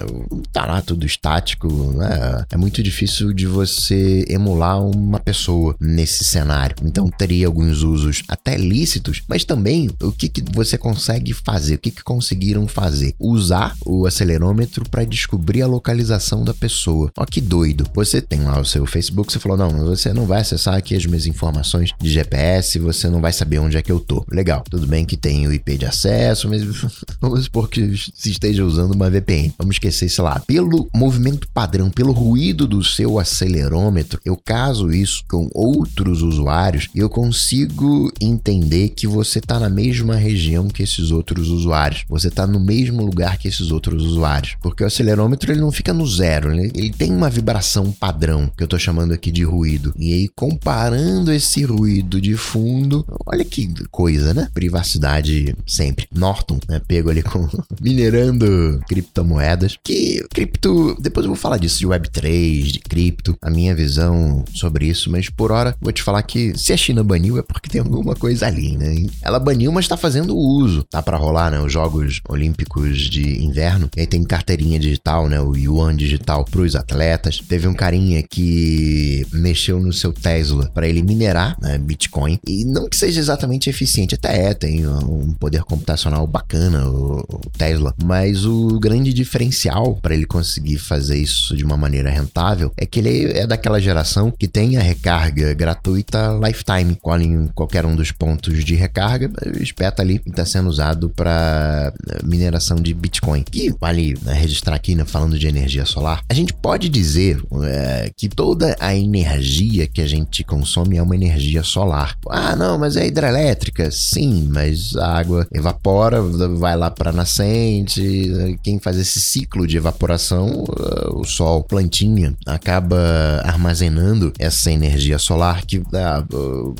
Tá 0.51 0.65
lá 0.65 0.81
tudo 0.81 1.05
estático, 1.05 1.67
né? 1.93 2.45
é 2.51 2.57
muito 2.57 2.81
difícil 2.83 3.33
de 3.33 3.47
você 3.47 4.25
emular 4.27 4.81
uma 4.81 5.19
pessoa 5.19 5.75
nesse 5.79 6.23
cenário. 6.23 6.75
Então 6.83 7.09
teria 7.09 7.47
alguns 7.47 7.81
usos 7.81 8.23
até 8.27 8.57
lícitos, 8.57 9.21
mas 9.27 9.43
também 9.43 9.89
o 10.01 10.11
que, 10.11 10.29
que 10.29 10.43
você 10.53 10.77
consegue 10.77 11.33
fazer, 11.33 11.75
o 11.75 11.79
que, 11.79 11.91
que 11.91 12.03
conseguiram 12.03 12.67
fazer? 12.67 13.13
Usar 13.19 13.75
o 13.85 14.05
acelerômetro 14.05 14.87
para 14.89 15.03
descobrir 15.03 15.61
a 15.61 15.67
localização 15.67 16.43
da 16.43 16.53
pessoa. 16.53 16.74
Ó 17.17 17.25
que 17.25 17.41
doido. 17.41 17.85
Você 17.93 18.21
tem 18.21 18.41
lá 18.41 18.59
o 18.59 18.65
seu 18.65 18.85
Facebook, 18.85 19.31
você 19.31 19.39
falou: 19.39 19.57
não, 19.57 19.69
você 19.85 20.13
não 20.13 20.25
vai 20.25 20.41
acessar 20.41 20.75
aqui 20.75 20.95
as 20.95 21.05
minhas 21.05 21.25
informações 21.25 21.91
de 21.99 22.09
GPS, 22.09 22.79
você 22.79 23.09
não 23.09 23.21
vai 23.21 23.33
saber 23.33 23.59
onde 23.59 23.77
é 23.77 23.81
que 23.81 23.91
eu 23.91 23.99
tô. 23.99 24.25
Legal, 24.31 24.63
tudo 24.69 24.87
bem 24.87 25.05
que 25.05 25.17
tem 25.17 25.47
o 25.47 25.53
IP 25.53 25.77
de 25.77 25.85
acesso, 25.85 26.49
mas 26.49 26.63
vamos 27.21 27.45
supor 27.45 27.69
que 27.69 27.95
se 27.97 28.31
esteja 28.31 28.63
usando 28.63 28.93
uma 28.93 29.09
VPN. 29.09 29.53
Vamos 29.57 29.75
esquecer, 29.75 30.09
sei 30.09 30.23
lá, 30.23 30.39
pelo 30.39 30.89
movimento 30.93 31.47
padrão, 31.53 31.89
pelo 31.89 32.11
ruído 32.11 32.67
do 32.67 32.83
seu 32.83 33.19
acelerômetro, 33.19 34.19
eu 34.25 34.37
caso 34.37 34.91
isso 34.91 35.23
com 35.27 35.49
outros 35.53 36.21
usuários 36.21 36.87
e 36.93 36.99
eu 36.99 37.09
consigo 37.09 38.11
entender 38.21 38.89
que 38.89 39.07
você 39.07 39.39
está 39.39 39.59
na 39.59 39.69
mesma 39.69 40.15
região 40.15 40.67
que 40.67 40.83
esses 40.83 41.11
outros 41.11 41.49
usuários. 41.49 42.03
Você 42.09 42.27
está 42.27 42.45
no 42.45 42.59
mesmo 42.59 43.03
lugar 43.03 43.37
que 43.37 43.47
esses 43.47 43.71
outros 43.71 44.03
usuários. 44.03 44.55
Porque 44.61 44.83
o 44.83 44.87
acelerômetro 44.87 45.51
ele 45.51 45.61
não 45.61 45.71
fica 45.71 45.93
no 45.93 46.05
zero, 46.07 46.51
ele 46.51 46.64
ele 46.73 46.91
tem 46.91 47.11
uma 47.11 47.29
vibração 47.29 47.91
padrão, 47.91 48.51
que 48.55 48.63
eu 48.63 48.67
tô 48.67 48.77
chamando 48.77 49.13
aqui 49.13 49.31
de 49.31 49.43
ruído. 49.43 49.93
E 49.97 50.13
aí, 50.13 50.27
comparando 50.29 51.31
esse 51.31 51.63
ruído 51.63 52.19
de 52.21 52.35
fundo, 52.35 53.05
olha 53.25 53.43
que 53.43 53.73
coisa, 53.91 54.33
né? 54.33 54.49
Privacidade 54.53 55.55
sempre. 55.65 56.07
Norton, 56.13 56.59
né? 56.67 56.81
Pego 56.87 57.09
ali 57.09 57.23
com 57.23 57.47
minerando 57.81 58.79
criptomoedas. 58.87 59.77
Que 59.83 60.25
cripto, 60.33 60.95
depois 60.99 61.25
eu 61.25 61.31
vou 61.31 61.37
falar 61.37 61.57
disso, 61.57 61.79
de 61.79 61.87
Web3, 61.87 62.63
de 62.63 62.79
cripto, 62.79 63.37
a 63.41 63.49
minha 63.49 63.75
visão 63.75 64.43
sobre 64.53 64.87
isso, 64.87 65.11
mas 65.11 65.29
por 65.29 65.51
hora 65.51 65.75
vou 65.81 65.91
te 65.91 66.03
falar 66.03 66.23
que 66.23 66.57
se 66.57 66.73
a 66.73 66.77
China 66.77 67.03
baniu 67.03 67.37
é 67.37 67.41
porque 67.41 67.69
tem 67.69 67.81
alguma 67.81 68.15
coisa 68.15 68.47
ali, 68.47 68.77
né? 68.77 69.05
Ela 69.21 69.39
baniu, 69.39 69.71
mas 69.71 69.87
tá 69.87 69.97
fazendo 69.97 70.35
uso. 70.35 70.83
Tá 70.83 71.01
para 71.01 71.17
rolar, 71.17 71.51
né? 71.51 71.59
Os 71.59 71.71
Jogos 71.71 72.21
Olímpicos 72.27 73.09
de 73.09 73.43
Inverno. 73.43 73.89
E 73.95 74.01
aí 74.01 74.07
tem 74.07 74.23
carteirinha 74.23 74.79
digital, 74.79 75.27
né? 75.27 75.39
O 75.39 75.55
Yuan 75.55 75.95
digital 75.95 76.45
pros 76.55 76.73
atletas. 76.73 77.41
Teve 77.45 77.67
um 77.67 77.73
carinha 77.73 78.23
que 78.23 79.27
mexeu 79.33 79.77
no 79.77 79.91
seu 79.91 80.13
Tesla 80.13 80.71
para 80.73 80.87
ele 80.87 81.03
minerar 81.03 81.57
né, 81.61 81.77
Bitcoin. 81.77 82.39
E 82.47 82.63
não 82.63 82.87
que 82.87 82.95
seja 82.95 83.19
exatamente 83.19 83.69
eficiente, 83.69 84.15
até 84.15 84.51
é, 84.51 84.53
tem 84.53 84.87
um 84.87 85.33
poder 85.33 85.63
computacional 85.63 86.25
bacana 86.25 86.87
o, 86.87 87.19
o 87.19 87.49
Tesla. 87.57 87.93
Mas 88.01 88.45
o 88.45 88.79
grande 88.79 89.11
diferencial 89.11 89.95
para 90.01 90.13
ele 90.15 90.25
conseguir 90.25 90.77
fazer 90.77 91.17
isso 91.17 91.57
de 91.57 91.65
uma 91.65 91.75
maneira 91.75 92.09
rentável 92.09 92.71
é 92.77 92.85
que 92.85 92.99
ele 92.99 93.37
é 93.37 93.45
daquela 93.45 93.81
geração 93.81 94.31
que 94.31 94.47
tem 94.47 94.77
a 94.77 94.81
recarga 94.81 95.53
gratuita 95.53 96.39
lifetime. 96.41 96.97
Em 97.15 97.47
qualquer 97.47 97.85
um 97.85 97.95
dos 97.95 98.11
pontos 98.11 98.63
de 98.63 98.75
recarga, 98.75 99.29
espeta 99.59 100.01
ali 100.01 100.21
e 100.25 100.29
está 100.29 100.45
sendo 100.45 100.69
usado 100.69 101.09
para 101.09 101.93
eh, 102.09 102.19
mineração 102.23 102.77
de 102.77 102.93
Bitcoin. 102.93 103.43
E 103.53 103.73
vale 103.79 104.17
né, 104.21 104.33
registrar 104.33 104.75
aqui, 104.75 104.95
né, 104.95 105.03
falando 105.05 105.37
de 105.37 105.47
energia 105.47 105.85
solar, 105.85 106.21
a 106.29 106.33
gente 106.33 106.44
pode 106.53 106.89
dizer 106.89 107.41
é, 107.63 108.11
que 108.15 108.27
toda 108.27 108.75
a 108.79 108.95
energia 108.95 109.87
que 109.87 110.01
a 110.01 110.07
gente 110.07 110.43
consome 110.43 110.97
é 110.97 111.03
uma 111.03 111.15
energia 111.15 111.63
solar. 111.63 112.17
Ah, 112.29 112.55
não, 112.55 112.77
mas 112.77 112.95
é 112.95 113.07
hidrelétrica. 113.07 113.89
Sim, 113.91 114.47
mas 114.51 114.95
a 114.95 115.17
água 115.17 115.47
evapora, 115.53 116.21
vai 116.21 116.75
lá 116.75 116.89
para 116.89 117.11
nascente. 117.11 118.57
Quem 118.63 118.79
faz 118.79 118.97
esse 118.97 119.19
ciclo 119.19 119.67
de 119.67 119.77
evaporação, 119.77 120.63
o 121.11 121.23
sol, 121.23 121.63
plantinha, 121.63 122.35
acaba 122.45 123.41
armazenando 123.43 124.33
essa 124.39 124.71
energia 124.71 125.17
solar 125.17 125.65
que 125.65 125.81
a, 125.93 126.23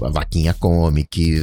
a 0.06 0.10
vaquinha 0.10 0.54
come, 0.54 1.04
que 1.04 1.40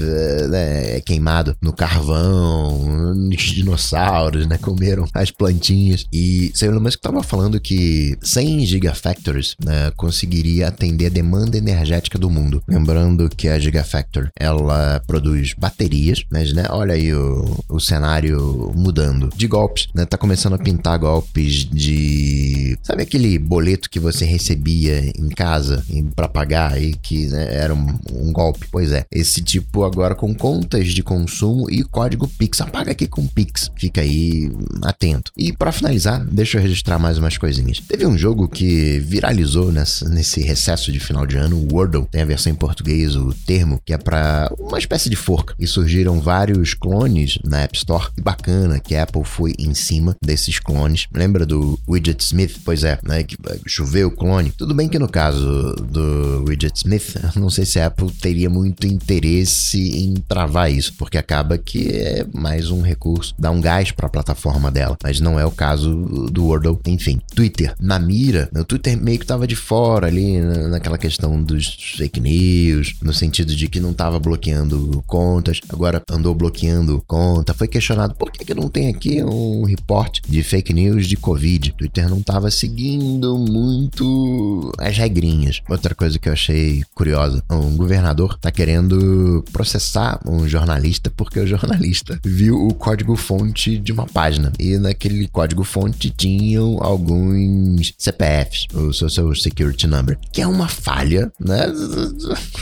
né, 0.48 0.96
é 0.96 1.00
queimado 1.00 1.56
no 1.60 1.72
carvão, 1.72 3.28
os 3.28 3.42
dinossauros, 3.42 4.46
né, 4.46 4.58
comeram 4.58 5.06
as 5.14 5.30
plantinhas. 5.30 6.06
E 6.12 6.50
seu 6.54 6.70
Elon 6.70 6.80
Musk 6.80 6.98
estava 6.98 7.22
falando 7.22 7.60
que 7.60 8.11
100 8.20 8.66
gigafactories 8.66 9.56
né, 9.64 9.92
conseguiria 9.96 10.68
atender 10.68 11.06
a 11.06 11.10
demanda 11.10 11.56
energética 11.56 12.18
do 12.18 12.30
mundo. 12.30 12.62
Lembrando 12.68 13.28
que 13.28 13.48
a 13.48 13.58
Gigafactory 13.58 14.28
ela 14.38 15.00
produz 15.06 15.54
baterias, 15.56 16.24
mas 16.30 16.52
né, 16.52 16.66
olha 16.70 16.94
aí 16.94 17.12
o, 17.14 17.64
o 17.68 17.80
cenário 17.80 18.72
mudando 18.74 19.30
de 19.36 19.46
golpes, 19.46 19.88
né? 19.94 20.04
Tá 20.04 20.16
começando 20.16 20.54
a 20.54 20.58
pintar 20.58 20.98
golpes 20.98 21.64
de 21.64 22.78
sabe 22.82 23.02
aquele 23.02 23.38
boleto 23.38 23.90
que 23.90 24.00
você 24.00 24.24
recebia 24.24 25.00
em 25.16 25.28
casa 25.28 25.84
para 26.14 26.28
pagar 26.28 26.80
e 26.80 26.94
que 26.94 27.26
né, 27.26 27.54
era 27.54 27.74
um, 27.74 27.98
um, 28.12 28.32
golpe? 28.32 28.66
Pois 28.70 28.92
é, 28.92 29.04
esse 29.10 29.42
tipo 29.42 29.84
agora 29.84 30.14
com 30.14 30.34
contas 30.34 30.88
de 30.88 31.02
consumo 31.02 31.70
e 31.70 31.82
código 31.82 32.28
Pix. 32.28 32.60
Apaga 32.60 32.92
aqui 32.92 33.06
com 33.06 33.26
Pix. 33.26 33.70
Fica 33.76 34.00
aí 34.00 34.50
atento. 34.82 35.32
E 35.36 35.52
para 35.52 35.72
finalizar, 35.72 36.24
deixa 36.24 36.58
eu 36.58 36.62
registrar 36.62 36.98
mais 36.98 37.18
umas 37.18 37.36
coisinhas. 37.36 37.80
Teve 37.80 38.01
um 38.06 38.16
jogo 38.16 38.48
que 38.48 38.98
viralizou 39.00 39.70
nessa, 39.70 40.08
nesse 40.08 40.40
recesso 40.40 40.92
de 40.92 41.00
final 41.00 41.26
de 41.26 41.36
ano, 41.36 41.56
o 41.56 41.74
Wordle. 41.74 42.06
Tem 42.10 42.22
a 42.22 42.26
versão 42.26 42.52
em 42.52 42.54
português, 42.54 43.16
o 43.16 43.32
termo, 43.46 43.80
que 43.84 43.92
é 43.92 43.98
para 43.98 44.52
uma 44.58 44.78
espécie 44.78 45.08
de 45.08 45.16
forca. 45.16 45.54
E 45.58 45.66
surgiram 45.66 46.20
vários 46.20 46.74
clones 46.74 47.38
na 47.44 47.60
App 47.62 47.76
Store. 47.76 48.08
E 48.16 48.20
bacana 48.20 48.80
que 48.80 48.94
a 48.94 49.02
Apple 49.02 49.24
foi 49.24 49.54
em 49.58 49.74
cima 49.74 50.16
desses 50.22 50.58
clones. 50.58 51.06
Lembra 51.14 51.44
do 51.44 51.78
Widget 51.88 52.22
Smith? 52.22 52.60
Pois 52.64 52.84
é, 52.84 52.98
né? 53.02 53.22
Que 53.22 53.36
choveu 53.66 54.08
o 54.08 54.10
clone. 54.10 54.52
Tudo 54.56 54.74
bem 54.74 54.88
que 54.88 54.98
no 54.98 55.08
caso 55.08 55.74
do 55.76 56.44
Widget 56.46 56.76
Smith, 56.78 57.16
não 57.36 57.50
sei 57.50 57.64
se 57.64 57.78
a 57.78 57.86
Apple 57.86 58.10
teria 58.10 58.48
muito 58.48 58.86
interesse 58.86 59.78
em 59.78 60.14
travar 60.14 60.70
isso, 60.72 60.94
porque 60.94 61.18
acaba 61.18 61.58
que 61.58 61.88
é 61.88 62.26
mais 62.32 62.70
um 62.70 62.80
recurso, 62.80 63.34
dá 63.38 63.50
um 63.50 63.60
gás 63.60 63.90
para 63.90 64.06
a 64.06 64.10
plataforma 64.10 64.70
dela. 64.70 64.96
Mas 65.02 65.20
não 65.20 65.38
é 65.38 65.44
o 65.44 65.50
caso 65.50 65.92
do 66.30 66.46
Wordle. 66.46 66.80
Enfim, 66.86 67.20
Twitter 67.34 67.74
mira. 67.98 68.48
O 68.54 68.64
Twitter 68.64 68.96
meio 69.00 69.18
que 69.18 69.26
tava 69.26 69.46
de 69.46 69.56
fora 69.56 70.06
ali 70.06 70.40
naquela 70.40 70.98
questão 70.98 71.42
dos 71.42 71.94
fake 71.96 72.20
news, 72.20 72.94
no 73.02 73.12
sentido 73.12 73.54
de 73.54 73.68
que 73.68 73.80
não 73.80 73.92
tava 73.92 74.18
bloqueando 74.18 75.02
contas, 75.06 75.60
agora 75.68 76.02
andou 76.10 76.34
bloqueando 76.34 77.02
conta. 77.06 77.54
Foi 77.54 77.68
questionado 77.68 78.14
por 78.14 78.30
que, 78.30 78.44
que 78.44 78.54
não 78.54 78.68
tem 78.68 78.88
aqui 78.88 79.22
um 79.22 79.64
report 79.64 80.20
de 80.28 80.42
fake 80.42 80.72
news 80.72 81.06
de 81.06 81.16
Covid. 81.16 81.72
Twitter 81.72 82.08
não 82.08 82.22
tava 82.22 82.50
seguindo 82.50 83.36
muito 83.38 84.72
as 84.78 84.96
regrinhas. 84.96 85.60
Outra 85.68 85.94
coisa 85.94 86.18
que 86.18 86.28
eu 86.28 86.32
achei 86.32 86.82
curiosa: 86.94 87.42
um 87.50 87.76
governador 87.76 88.38
tá 88.38 88.50
querendo 88.50 89.44
processar 89.52 90.20
um 90.26 90.46
jornalista 90.48 91.10
porque 91.16 91.40
o 91.40 91.46
jornalista 91.46 92.18
viu 92.24 92.66
o 92.66 92.74
código-fonte 92.74 93.78
de 93.78 93.92
uma 93.92 94.06
página 94.06 94.52
e 94.58 94.78
naquele 94.78 95.28
código-fonte 95.28 96.10
tinham 96.10 96.78
alguns 96.82 97.81
CPFs, 97.98 98.66
o 98.74 98.92
Social 98.92 99.34
Security 99.34 99.86
Number, 99.86 100.18
que 100.32 100.40
é 100.40 100.46
uma 100.46 100.68
falha, 100.68 101.32
né, 101.40 101.66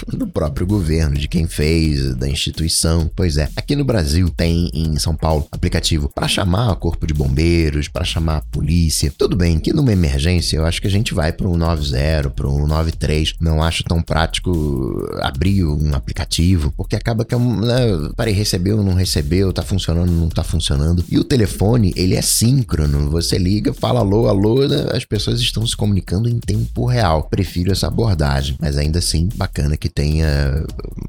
do 0.09 0.27
próprio 0.27 0.67
governo, 0.67 1.17
de 1.17 1.29
quem 1.29 1.47
fez, 1.47 2.15
da 2.15 2.29
instituição. 2.29 3.11
Pois 3.15 3.37
é, 3.37 3.49
aqui 3.57 3.75
no 3.75 3.85
Brasil 3.85 4.31
tem 4.31 4.71
em 4.73 4.99
São 4.99 5.15
Paulo 5.15 5.47
aplicativo 5.51 6.09
para 6.15 6.29
chamar 6.29 6.73
o 6.73 6.77
corpo 6.77 7.07
de 7.07 7.15
bombeiros, 7.15 7.89
para 7.89 8.05
chamar 8.05 8.39
a 8.39 8.43
polícia. 8.43 9.13
Tudo 9.17 9.37
bem 9.37 9.59
que 9.59 9.73
numa 9.73 9.93
emergência 9.93 10.57
eu 10.57 10.65
acho 10.65 10.81
que 10.81 10.87
a 10.87 10.91
gente 10.91 11.15
vai 11.15 11.33
para 11.33 11.49
um 11.49 11.57
90, 11.57 12.31
para 12.31 12.49
um 12.49 12.67
93. 12.67 13.35
Não 13.41 13.63
acho 13.63 13.85
tão 13.85 14.03
prático 14.03 14.51
abrir 15.21 15.65
um 15.65 15.95
aplicativo, 15.95 16.73
porque 16.77 16.97
acaba 16.97 17.25
que 17.25 17.35
é 17.35 17.37
um, 17.37 17.61
né, 17.61 18.11
parei, 18.17 18.35
recebeu, 18.35 18.83
não 18.83 18.95
recebeu, 18.95 19.53
tá 19.53 19.63
funcionando, 19.63 20.11
não 20.11 20.29
tá 20.29 20.43
funcionando. 20.43 21.05
E 21.09 21.19
o 21.19 21.25
telefone, 21.25 21.93
ele 21.97 22.15
é 22.15 22.23
síncrono. 22.23 23.11
Você 23.11 23.39
liga, 23.39 23.73
fala 23.73 24.01
alô, 24.01 24.29
alô, 24.29 24.67
né, 24.67 24.87
as 25.01 25.05
pessoas 25.05 25.41
estão 25.41 25.67
se 25.67 25.77
comunicando 25.77 26.29
em 26.29 26.39
tempo 26.39 26.87
real. 26.87 27.25
Prefiro 27.25 27.73
essa 27.73 27.87
abordagem, 27.87 28.57
mas 28.61 28.77
ainda 28.77 28.99
assim, 28.99 29.29
bacana 29.35 29.77
que 29.77 29.89
tenha 29.89 30.65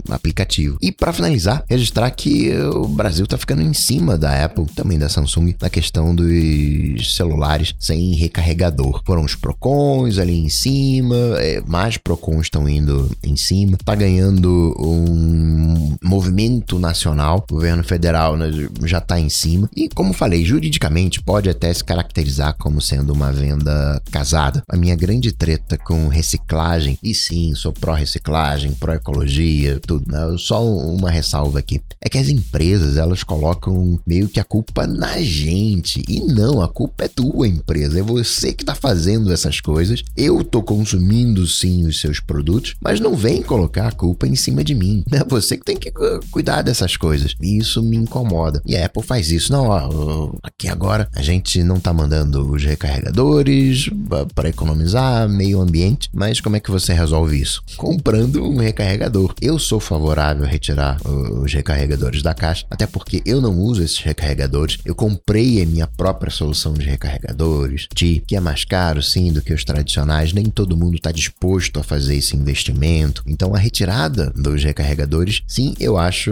aplicativo. 0.10 0.78
E 0.82 0.92
para 0.92 1.14
finalizar, 1.14 1.64
registrar 1.70 2.10
que 2.12 2.52
o 2.58 2.88
Brasil 2.88 3.28
tá 3.28 3.38
ficando 3.38 3.62
em 3.62 3.74
cima 3.74 4.18
da 4.18 4.46
Apple, 4.46 4.66
também 4.76 4.98
da 4.98 5.10
Samsung, 5.10 5.56
na 5.62 5.70
questão 5.70 6.16
dos 6.16 7.16
celulares 7.16 7.74
sem 7.80 8.14
recarregador. 8.16 9.02
Foram 9.06 9.24
os 9.24 9.36
Procons 9.36 10.18
ali 10.18 10.38
em 10.38 10.50
cima, 10.50 11.16
é, 11.38 11.62
mais 11.66 11.98
Procons 11.98 12.44
estão 12.44 12.68
indo 12.68 13.10
em 13.24 13.36
cima, 13.36 13.78
tá 13.84 13.96
ganhando 13.96 14.76
um 14.80 15.98
movimento 16.04 16.80
nacional, 16.80 17.46
o 17.50 17.54
governo 17.54 17.84
federal 17.84 18.38
né, 18.38 18.50
já 18.84 19.02
tá 19.02 19.20
em 19.20 19.30
cima. 19.30 19.70
E 19.76 19.90
como 19.90 20.14
falei, 20.14 20.46
juridicamente 20.46 21.22
pode 21.22 21.50
até 21.50 21.74
se 21.74 21.84
caracterizar 21.84 22.56
como 22.58 22.82
sendo 22.82 23.12
uma 23.14 23.32
venda 23.32 23.81
casada. 24.12 24.64
A 24.68 24.78
minha 24.78 24.96
grande 24.96 25.32
treta 25.32 25.78
com 25.78 26.08
reciclagem, 26.08 26.98
e 27.02 27.14
sim, 27.14 27.54
sou 27.56 27.72
pró-reciclagem, 27.72 28.74
pró-ecologia, 28.74 29.80
tudo, 29.86 30.12
né? 30.12 30.36
Só 30.38 30.66
uma 30.66 31.10
ressalva 31.10 31.60
aqui. 31.60 31.82
É 32.02 32.10
que 32.10 32.18
as 32.18 32.30
empresas, 32.30 32.98
elas 32.98 33.24
colocam 33.24 34.00
meio 34.06 34.28
que 34.28 34.40
a 34.40 34.44
culpa 34.44 34.88
na 34.88 35.22
gente. 35.22 36.04
E 36.08 36.20
não, 36.22 36.62
a 36.62 36.68
culpa 36.68 37.06
é 37.06 37.08
tua 37.08 37.48
empresa. 37.48 38.00
É 38.00 38.04
você 38.04 38.54
que 38.54 38.66
tá 38.66 38.76
fazendo 38.76 39.32
essas 39.32 39.60
coisas. 39.62 40.04
Eu 40.16 40.44
tô 40.44 40.62
consumindo 40.62 41.46
sim 41.48 41.86
os 41.86 42.00
seus 42.00 42.20
produtos, 42.20 42.76
mas 42.82 43.00
não 43.00 43.16
vem 43.16 43.42
colocar 43.42 43.88
a 43.88 43.92
culpa 43.92 44.28
em 44.28 44.36
cima 44.36 44.64
de 44.64 44.74
mim. 44.74 45.04
É 45.12 45.24
você 45.24 45.58
que 45.58 45.66
tem 45.66 45.78
que 45.78 45.92
cuidar 46.32 46.62
dessas 46.62 46.98
coisas. 46.98 47.36
E 47.42 47.58
isso 47.58 47.82
me 47.84 47.98
incomoda. 47.98 48.62
E 48.66 48.76
a 48.76 48.86
Apple 48.86 49.04
faz 49.04 49.32
isso. 49.32 49.52
Não, 49.52 49.68
ó, 49.68 50.34
aqui 50.44 50.68
agora 50.68 51.08
a 51.14 51.22
gente 51.22 51.64
não 51.64 51.80
tá 51.80 51.94
mandando 51.94 52.52
os 52.52 52.64
recarregadores 52.64 53.71
para 54.34 54.50
economizar 54.50 55.28
meio 55.30 55.62
ambiente, 55.62 56.10
mas 56.14 56.40
como 56.40 56.56
é 56.56 56.60
que 56.60 56.72
você 56.72 56.94
resolve 56.94 57.40
isso? 57.40 57.62
Comprando 57.78 58.44
um 58.44 58.58
recarregador. 58.58 59.34
Eu 59.42 59.60
sou 59.60 59.80
favorável 59.80 60.44
a 60.44 60.48
retirar 60.48 60.98
os 61.06 61.54
recarregadores 61.54 62.22
da 62.22 62.34
caixa, 62.34 62.66
até 62.70 62.86
porque 62.86 63.22
eu 63.26 63.42
não 63.42 63.58
uso 63.58 63.84
esses 63.84 64.00
recarregadores. 64.00 64.78
Eu 64.86 64.96
comprei 64.96 65.62
a 65.62 65.66
minha 65.66 65.88
própria 65.88 66.32
solução 66.32 66.74
de 66.74 66.86
recarregadores, 66.86 67.88
que 67.96 68.24
é 68.32 68.40
mais 68.40 68.64
caro, 68.66 69.02
sim, 69.02 69.32
do 69.32 69.42
que 69.42 69.54
os 69.54 69.64
tradicionais. 69.64 70.34
Nem 70.34 70.46
todo 70.46 70.78
mundo 70.78 70.96
está 70.96 71.12
disposto 71.12 71.80
a 71.80 71.84
fazer 71.84 72.16
esse 72.16 72.36
investimento. 72.36 73.24
Então, 73.28 73.54
a 73.54 73.58
retirada 73.58 74.32
dos 74.36 74.64
recarregadores, 74.64 75.42
sim, 75.48 75.74
eu 75.80 75.98
acho. 75.98 76.32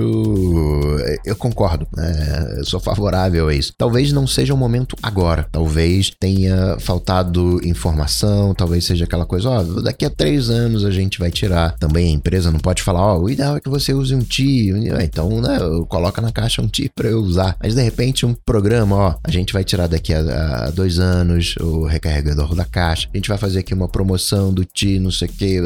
Eu 1.25 1.35
concordo. 1.35 1.87
Né? 1.95 2.55
Eu 2.57 2.65
sou 2.65 2.79
favorável 2.79 3.47
a 3.47 3.53
isso. 3.53 3.73
Talvez 3.77 4.11
não 4.11 4.25
seja 4.25 4.53
o 4.53 4.57
momento 4.57 4.95
agora. 5.01 5.47
Talvez 5.51 6.11
tenha 6.19 6.77
faltado 6.79 7.28
informação. 7.63 8.53
Talvez 8.53 8.85
seja 8.85 9.05
aquela 9.05 9.25
coisa, 9.25 9.49
ó, 9.49 9.63
daqui 9.81 10.05
a 10.05 10.09
três 10.09 10.49
anos 10.49 10.85
a 10.85 10.91
gente 10.91 11.19
vai 11.19 11.31
tirar. 11.31 11.75
Também 11.77 12.07
a 12.07 12.11
empresa 12.11 12.51
não 12.51 12.59
pode 12.59 12.81
falar, 12.81 13.01
ó, 13.01 13.19
o 13.19 13.29
ideal 13.29 13.57
é 13.57 13.59
que 13.59 13.69
você 13.69 13.93
use 13.93 14.15
um 14.15 14.19
TI. 14.19 14.71
Então, 15.01 15.41
né, 15.41 15.57
coloca 15.87 16.21
na 16.21 16.31
caixa 16.31 16.61
um 16.61 16.67
TI 16.67 16.89
para 16.93 17.09
eu 17.09 17.19
usar. 17.19 17.55
Mas 17.61 17.75
de 17.75 17.81
repente, 17.81 18.25
um 18.25 18.33
programa, 18.33 18.95
ó, 18.95 19.15
a 19.23 19.31
gente 19.31 19.53
vai 19.53 19.63
tirar 19.63 19.87
daqui 19.87 20.13
a, 20.13 20.65
a 20.65 20.69
dois 20.71 20.99
anos 20.99 21.55
o 21.59 21.85
recarregador 21.85 22.55
da 22.55 22.65
caixa. 22.65 23.09
A 23.13 23.17
gente 23.17 23.29
vai 23.29 23.37
fazer 23.37 23.59
aqui 23.59 23.73
uma 23.73 23.87
promoção 23.87 24.53
do 24.53 24.65
TI, 24.65 24.99
não 24.99 25.11
sei 25.11 25.27
o 25.27 25.31
que. 25.31 25.59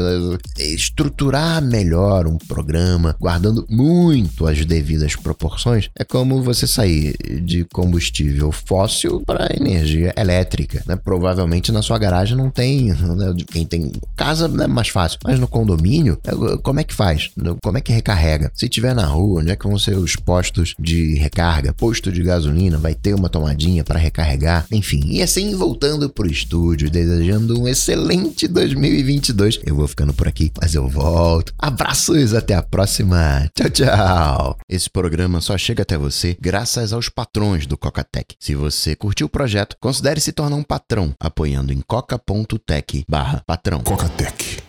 Estruturar 0.58 1.62
melhor 1.62 2.26
um 2.26 2.38
programa, 2.38 3.16
guardando 3.20 3.66
muito 3.68 4.46
as 4.46 4.64
devidas 4.64 5.16
proporções, 5.16 5.88
é 5.98 6.04
como 6.04 6.42
você 6.42 6.66
sair 6.66 7.14
de 7.42 7.64
combustível 7.64 8.52
fóssil 8.52 9.22
para 9.24 9.54
energia 9.54 10.12
elétrica. 10.16 10.82
Né? 10.86 10.96
Provavelmente 10.96 11.53
na 11.72 11.82
sua 11.82 11.98
garagem 11.98 12.36
não 12.36 12.50
tem. 12.50 12.92
Né? 12.92 13.34
Quem 13.50 13.66
tem 13.66 13.92
casa 14.16 14.46
é 14.46 14.66
mais 14.66 14.88
fácil, 14.88 15.18
mas 15.24 15.38
no 15.38 15.48
condomínio, 15.48 16.18
é, 16.24 16.56
como 16.58 16.80
é 16.80 16.84
que 16.84 16.94
faz? 16.94 17.30
Como 17.62 17.78
é 17.78 17.80
que 17.80 17.92
recarrega? 17.92 18.50
Se 18.54 18.68
tiver 18.68 18.94
na 18.94 19.06
rua, 19.06 19.40
onde 19.40 19.50
é 19.50 19.56
que 19.56 19.66
vão 19.66 19.78
ser 19.78 19.96
os 19.96 20.16
postos 20.16 20.74
de 20.78 21.14
recarga? 21.14 21.72
Posto 21.72 22.12
de 22.12 22.22
gasolina, 22.22 22.78
vai 22.78 22.94
ter 22.94 23.14
uma 23.14 23.28
tomadinha 23.28 23.84
para 23.84 23.98
recarregar, 23.98 24.66
enfim. 24.70 25.02
E 25.06 25.22
assim, 25.22 25.54
voltando 25.54 26.08
pro 26.08 26.30
estúdio, 26.30 26.90
desejando 26.90 27.60
um 27.60 27.68
excelente 27.68 28.46
2022. 28.48 29.60
Eu 29.64 29.76
vou 29.76 29.88
ficando 29.88 30.12
por 30.12 30.28
aqui, 30.28 30.50
mas 30.60 30.74
eu 30.74 30.88
volto. 30.88 31.52
Abraços, 31.58 32.34
até 32.34 32.54
a 32.54 32.62
próxima. 32.62 33.50
Tchau, 33.54 33.70
tchau. 33.70 34.56
Esse 34.68 34.88
programa 34.88 35.40
só 35.40 35.56
chega 35.58 35.82
até 35.82 35.96
você 35.96 36.36
graças 36.40 36.92
aos 36.92 37.08
patrões 37.08 37.66
do 37.66 37.76
Cocatec. 37.76 38.34
Se 38.38 38.54
você 38.54 38.94
curtiu 38.94 39.26
o 39.26 39.30
projeto, 39.30 39.76
considere 39.80 40.20
se 40.20 40.32
tornar 40.32 40.56
um 40.56 40.62
patrão 40.62 41.12
apoiando 41.44 41.72
em 41.72 41.80
coca.tech/patrão. 41.82 43.80
Cocatec 43.80 44.63